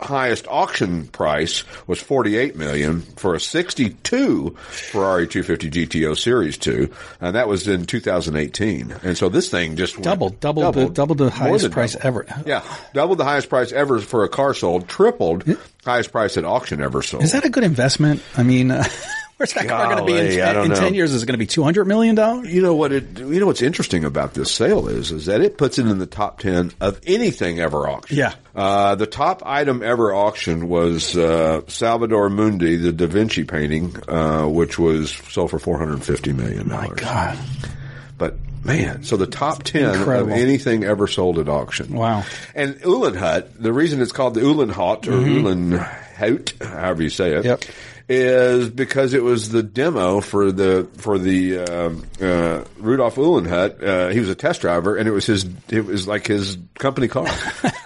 [0.00, 6.88] highest auction price was 48 million for a 62 Ferrari 250 GTO Series 2
[7.20, 11.18] and that was in 2018 and so this thing just went- Doubled, doubled, the, doubled
[11.18, 12.26] the highest price doubled.
[12.28, 12.42] ever.
[12.46, 12.62] yeah
[12.94, 15.44] doubled the highest price ever for a car sold tripled
[15.84, 18.22] highest price at auction ever sold Is that a good investment?
[18.36, 18.84] I mean, uh,
[19.38, 21.14] where's that car going to be in, Golly, I 10, in 10 years?
[21.14, 22.14] Is it going to be $200 million?
[22.44, 22.92] You know what?
[22.92, 25.98] It, you know what's interesting about this sale is, is that it puts it in
[25.98, 28.18] the top ten of anything ever auctioned.
[28.18, 28.34] Yeah.
[28.54, 34.46] Uh, the top item ever auctioned was uh, Salvator Mundi, the Da Vinci painting, uh,
[34.46, 36.90] which was sold for four hundred fifty million dollars.
[36.90, 37.38] My dollars.
[37.38, 37.70] God.
[38.18, 38.34] But
[38.64, 40.32] man, so the top ten Incredible.
[40.32, 41.92] of anything ever sold at auction.
[41.94, 42.24] Wow.
[42.54, 47.62] And Uhlenhaut, the reason it's called the Uhlenhaut or Uhlenhaut, however you say it, Yep.
[48.10, 53.82] Is because it was the demo for the for the um, uh, Rudolph Uhlenhaut.
[53.82, 55.44] Uh, he was a test driver, and it was his.
[55.68, 57.26] It was like his company car.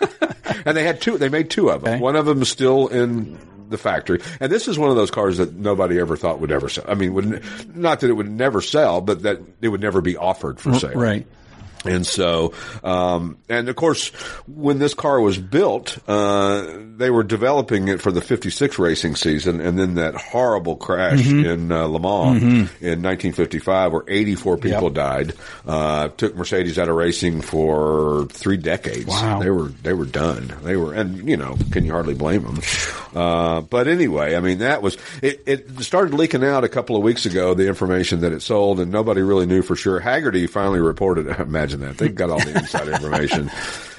[0.65, 1.19] and they had two.
[1.19, 1.95] They made two of them.
[1.95, 2.01] Okay.
[2.01, 3.37] One of them is still in
[3.69, 6.69] the factory, and this is one of those cars that nobody ever thought would ever
[6.69, 6.85] sell.
[6.87, 7.43] I mean, would
[7.75, 10.95] not that it would never sell, but that it would never be offered for sale.
[10.95, 11.27] Right.
[11.85, 12.53] And so,
[12.85, 14.09] um, and of course,
[14.47, 16.67] when this car was built, uh,
[16.97, 21.73] they were developing it for the 56 racing season, and then that horrible crash in
[21.73, 22.41] uh, Le Mans
[22.81, 24.93] in 1955 where 84 people Yep.
[24.95, 25.33] died,
[25.67, 29.07] uh, took Mercedes out of racing for three decades.
[29.07, 29.41] Wow.
[29.41, 30.53] They were, they were done.
[30.63, 32.61] They were, and you know, can you hardly blame them?
[33.15, 37.03] Uh, but anyway, I mean, that was, it, it started leaking out a couple of
[37.03, 40.01] weeks ago, the information that it sold, and nobody really knew for sure.
[40.01, 41.99] Hagerty finally reported, imagine that.
[41.99, 43.51] They got all the inside information.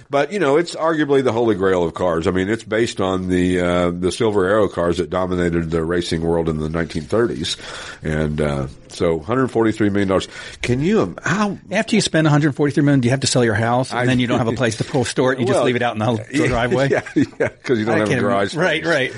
[0.09, 2.27] But you know, it's arguably the holy grail of cars.
[2.27, 6.21] I mean, it's based on the uh, the Silver Arrow cars that dominated the racing
[6.21, 7.57] world in the 1930s,
[8.03, 10.27] and uh, so 143 million dollars.
[10.61, 13.89] Can you how After you spend 143 million, do you have to sell your house
[13.89, 15.39] and I- then you don't have a place to pull store it?
[15.39, 16.89] You just leave it out in the yeah, driveway.
[16.93, 18.53] Yeah, yeah, because you don't I have a garage.
[18.55, 19.11] right, right.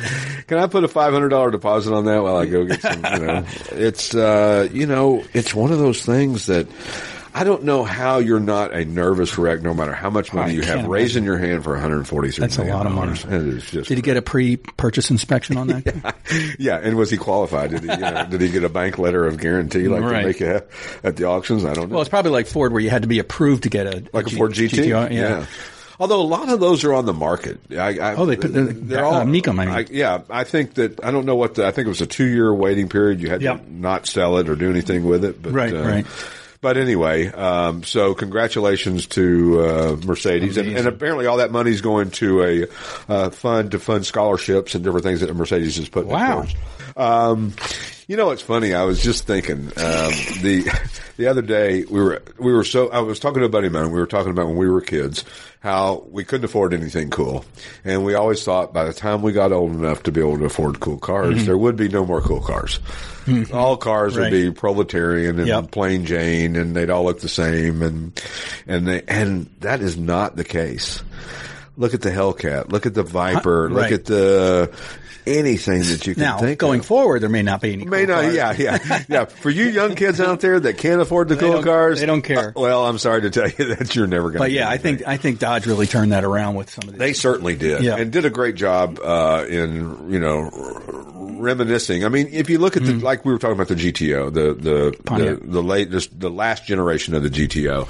[0.47, 3.03] Can I put a five hundred dollar deposit on that while I go get some?
[3.03, 6.67] You know, it's uh, you know, it's one of those things that
[7.37, 10.55] I don't know how you're not a nervous wreck, no matter how much money I
[10.55, 13.11] you have, raising your hand for 143 That's a lot of money.
[13.11, 13.89] It is just.
[13.89, 16.15] Did he get a pre-purchase inspection on that?
[16.59, 17.71] yeah, and was he qualified?
[17.71, 17.89] Did he?
[17.89, 20.21] You know, did he get a bank letter of guarantee like Right.
[20.21, 20.69] they make it
[21.03, 21.65] at the auctions?
[21.65, 21.95] I don't know.
[21.95, 24.27] Well, it's probably like Ford, where you had to be approved to get a like
[24.27, 24.85] a G- Ford GT.
[24.85, 25.45] GTR, yeah.
[25.99, 27.59] Although a lot of those are on the market.
[27.71, 29.87] I, I, Oh, they put the- they're uh, all Mecum, I mean.
[29.91, 32.25] yeah, I think that I don't know what the, I think it was a two
[32.27, 33.21] year waiting period.
[33.21, 33.65] You had Yep.
[33.65, 35.41] to not sell it or do anything with it.
[35.41, 36.05] But, Right, uh, right.
[36.65, 42.09] But anyway, um, so congratulations to uh, Mercedes, and, and apparently all that money's going
[42.09, 42.67] to a
[43.07, 46.09] uh, fund to fund scholarships and different things that Mercedes is putting.
[46.09, 46.47] Wow.
[46.97, 47.53] Um,
[48.07, 48.73] you know, it's funny.
[48.73, 50.87] I was just thinking um, the
[51.17, 53.73] the other day we were we were so I was talking to a buddy of
[53.73, 53.91] mine.
[53.91, 55.23] We were talking about when we were kids
[55.59, 57.43] how we couldn't afford anything cool,
[57.83, 60.45] and we always thought by the time we got old enough to be able to
[60.45, 62.79] afford cool cars, there would be no more cool cars.
[63.51, 65.71] All cars would be proletarian and Yep.
[65.71, 68.21] plain Jane, and they'd all look the same, and
[68.67, 71.01] and they and that is not the case.
[71.77, 72.71] Look at the Hellcat.
[72.71, 73.69] Look at the Viper.
[73.69, 73.91] Look right.
[73.93, 74.71] at the
[75.27, 76.85] anything that you can Now, think going of.
[76.85, 77.85] forward, there may not be any.
[77.85, 78.35] May cool not, cars.
[78.35, 79.25] yeah, yeah, yeah.
[79.25, 82.21] For you young kids out there that can't afford the They cool cars, they don't
[82.21, 82.49] care.
[82.49, 84.33] uh, well, I'm sorry to tell you that you're never going.
[84.33, 86.91] To But yeah, I think I think Dodge really turned that around with some of
[86.93, 86.99] these.
[86.99, 87.95] they certainly did, Yeah.
[87.97, 90.49] and did a great job uh, in you know
[91.37, 92.05] reminiscing.
[92.05, 94.53] I mean, if you look at the like we were talking about the GTO, the
[94.53, 95.51] the the, Mm-hmm.
[95.51, 97.87] The latest, the last generation of the GTO,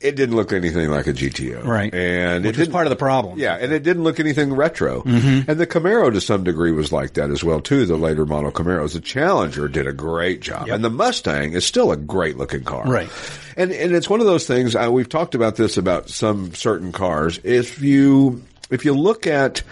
[0.00, 1.92] it didn't look anything like a GTO, Right.
[1.94, 3.38] And Which it was part of the problem.
[3.38, 5.02] Yeah, and it didn't look anything retro.
[5.02, 5.50] Mm-hmm.
[5.50, 7.86] And the Camaro, to some degree, was like that as well too.
[7.86, 10.74] The later model Camaros, the Challenger did a great job, Yep.
[10.76, 12.84] and the Mustang is still a great looking car.
[12.86, 13.08] Right.
[13.56, 14.74] And and it's one of those things.
[14.76, 17.38] Uh, we've talked about this about some certain cars.
[17.44, 19.62] If you if you look at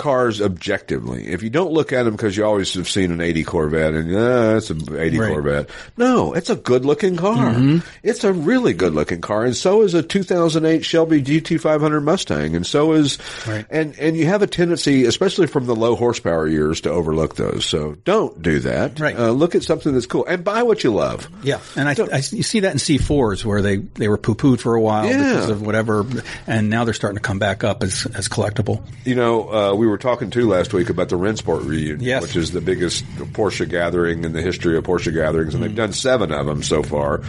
[0.00, 3.44] cars objectively, if you don't look at them because you always have seen an 80
[3.44, 5.12] Corvette and uh, it's an 80 Right.
[5.12, 5.32] Mm-hmm.
[5.34, 5.70] Corvette.
[5.96, 7.54] No, it's a good looking car.
[8.02, 12.66] It's a really good looking car, and so is a 2008 Shelby GT500 Mustang, and
[12.66, 13.66] so is Right.
[13.70, 17.64] and and you have a tendency, especially from the low horsepower years, to overlook those.
[17.66, 18.98] So don't do that.
[18.98, 19.16] Right.
[19.18, 21.28] Uh, look at something that's cool and buy what you love.
[21.42, 24.60] Yeah, and I, I you see that in C4s where they, they were poo pooed
[24.60, 25.18] for a while Yeah.
[25.34, 26.06] because of whatever,
[26.46, 28.82] and now they're starting to come back up as as collectible.
[29.04, 32.22] You know, uh, we were talking too last week about the Rennsport reunion, Yes.
[32.22, 35.92] which is the biggest Porsche gathering in the history of Porsche gatherings, and they've done
[35.92, 37.20] seven of them so far.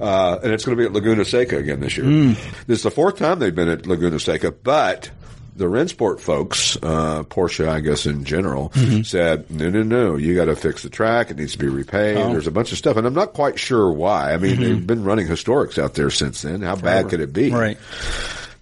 [0.00, 2.06] Uh, and it's going to be at Laguna Seca again this year.
[2.66, 5.10] This is the fourth time they've been at Laguna Seca, but
[5.56, 8.72] the Rennsport folks, uh, Porsche, I guess in general,
[9.04, 11.30] said, no, no, no, you got to fix the track.
[11.30, 12.16] It needs to be repaid.
[12.16, 14.32] There's a bunch of stuff, and I'm not quite sure why.
[14.32, 16.62] I mean, they've been running historics out there since then.
[16.62, 17.50] How bad could it be?
[17.50, 17.78] Right.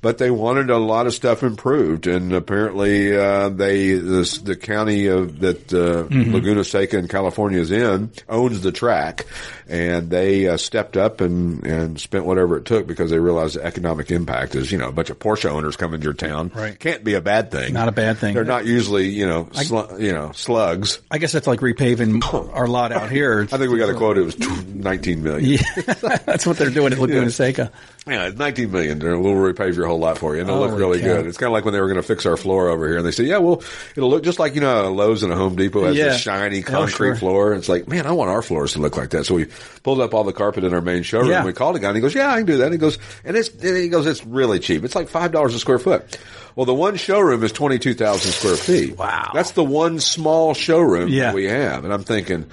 [0.03, 5.07] But they wanted a lot of stuff improved, and apparently uh, they this, the county
[5.07, 6.35] of that uh, Mm-hmm.
[6.35, 9.25] Laguna Seca in California is in owns the track,
[9.69, 13.65] and they uh, stepped up and and spent whatever it took because they realized the
[13.65, 16.79] economic impact is you know a bunch of Porsche owners coming to your town Right.
[16.79, 18.35] can't be a bad thing, Not a bad thing.
[18.35, 20.99] They're not usually you know slu- you know slugs.
[21.11, 22.23] I guess that's like repaving
[22.53, 23.43] our lot out here.
[23.53, 24.19] I think we got a quote.
[24.19, 25.43] It was 19 million.
[25.63, 25.95] Yeah,
[26.27, 27.29] that's what they're doing at Laguna Yeah.
[27.29, 27.73] Seca.
[28.07, 28.99] Yeah, 19 million.
[28.99, 31.27] We'll repave your whole lot for you, and it'll look really good.
[31.27, 33.07] It's kind of like when they were going to fix our floor over here, and
[33.07, 33.63] they said, "Yeah, well,
[33.97, 36.05] it'll look just like you know, a Lowe's and a Home Depot has Yeah.
[36.11, 37.17] this shiny Oh, concrete sure.
[37.17, 39.25] floor." It's like, man, I want our floors to look like that.
[39.27, 39.47] So we
[39.83, 41.31] pulled up all the carpet in our main showroom.
[41.31, 41.45] Yeah.
[41.45, 42.99] We called a guy, and he goes, "Yeah, I can do that." And he goes,
[43.25, 44.85] and it's and he goes, "It's really cheap.
[44.85, 46.19] It's like five dollars a square foot."
[46.55, 48.99] Well, the one showroom is 22,000 square feet.
[48.99, 49.31] Wow.
[49.33, 51.27] That's the one small showroom Yeah.
[51.29, 51.85] that we have.
[51.85, 52.45] And I'm thinking,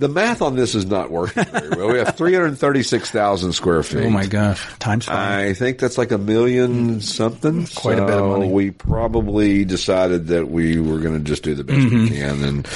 [0.00, 1.92] the math on this is not working very well.
[1.92, 4.06] We have 336,000 square feet.
[4.06, 5.50] Oh my gosh, times five.
[5.50, 7.66] I think that's like a million something.
[7.66, 8.48] Quite a bit of money.
[8.50, 12.68] We probably decided that we were going to just do the best we can, and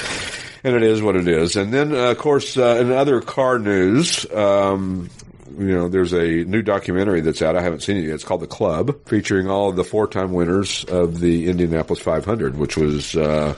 [0.62, 1.57] and it is what it is.
[1.57, 4.31] And then, uh, of course, uh, in other car news.
[4.33, 5.09] Um,
[5.57, 7.55] you know, there's a new documentary that's out.
[7.57, 8.14] I haven't seen it yet.
[8.14, 12.77] It's called The Club, featuring all of the four-time winners of the Indianapolis 500, which
[12.77, 13.55] was uh,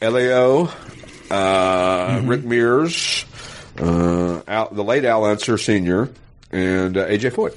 [0.00, 0.70] Elio,
[1.30, 3.24] uh, Rick Mears,
[3.78, 6.10] uh, Al, the late Al Unser Sr.,
[6.52, 7.56] and uh, AJ Foyt.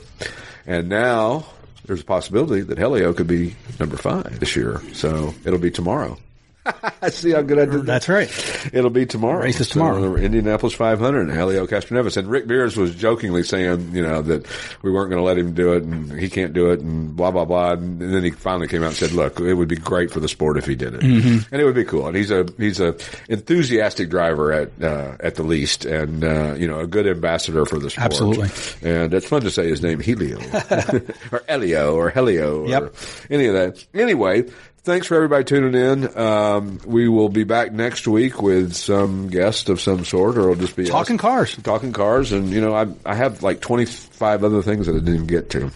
[0.66, 1.46] And now
[1.86, 4.82] there's a possibility that Helio could be number five this year.
[4.94, 6.18] So it'll be tomorrow.
[7.02, 7.86] I see how good I did that?
[7.86, 8.70] That's right.
[8.74, 9.42] It'll be tomorrow.
[9.44, 10.16] Race is So, tomorrow.
[10.16, 12.18] Indianapolis 500 and Helio Castroneves.
[12.18, 14.46] And Rick Mears was jokingly saying, you know, that
[14.82, 17.32] we weren't going to let him do it and he can't do it and blah,
[17.32, 17.72] blah, blah.
[17.74, 20.28] And then he finally came out and said, look, it would be great for the
[20.28, 21.02] sport if he did it.
[21.02, 21.54] Mm-hmm.
[21.54, 22.08] And it would be cool.
[22.08, 22.96] And he's a, he's a
[23.30, 27.80] enthusiastic driver at, uh, at the least and, uh, you know, a good ambassador for
[27.80, 28.06] the sport.
[28.06, 28.50] Absolutely.
[28.90, 30.40] And it's fun to say his name, Helio
[31.32, 32.92] or Elio or Helio or
[33.30, 33.86] any of that.
[33.94, 34.46] Anyway,
[34.84, 36.18] thanks for everybody tuning in.
[36.18, 40.56] Um, we will be back next week with some guest of some sort, or it'll
[40.56, 41.56] just be Talking us cars.
[41.64, 42.32] talking cars.
[42.32, 45.50] And you know, I I have like twenty five other things that I didn't get
[45.52, 45.72] to.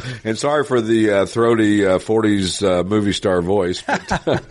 [0.24, 4.42] And sorry for the uh, throaty uh, 40s uh, movie star voice, but,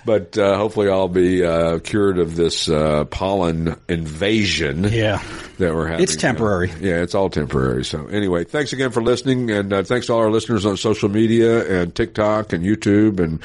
[0.06, 4.84] but uh, hopefully I'll be uh, cured of this uh, pollen invasion.
[4.84, 5.22] Yeah.
[5.58, 6.02] that we're having.
[6.02, 6.70] It's temporary.
[6.80, 7.84] Yeah, it's all temporary.
[7.84, 11.08] So anyway, thanks again for listening, and uh, thanks to all our listeners on social
[11.08, 13.42] media and TikTok and YouTube and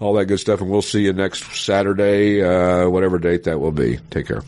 [0.00, 0.60] all that good stuff.
[0.60, 3.98] And we'll see you next Saturday, uh, whatever date that will be.
[4.10, 4.42] Take care.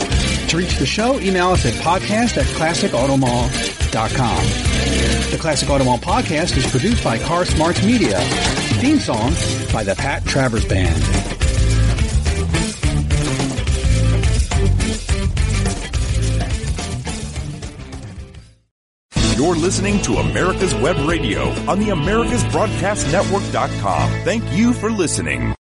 [0.50, 4.44] To reach the show, email us at podcast at classicautomall.com.
[5.32, 8.20] The Classic Automall podcast is produced by Car Smarts Media.
[8.82, 9.30] Theme song
[9.72, 10.98] by the Pat Travers Band.
[19.38, 24.10] You're listening to America's Web Radio on the AmericasBroadcastNetwork.com.
[24.24, 25.54] Thank you for listening.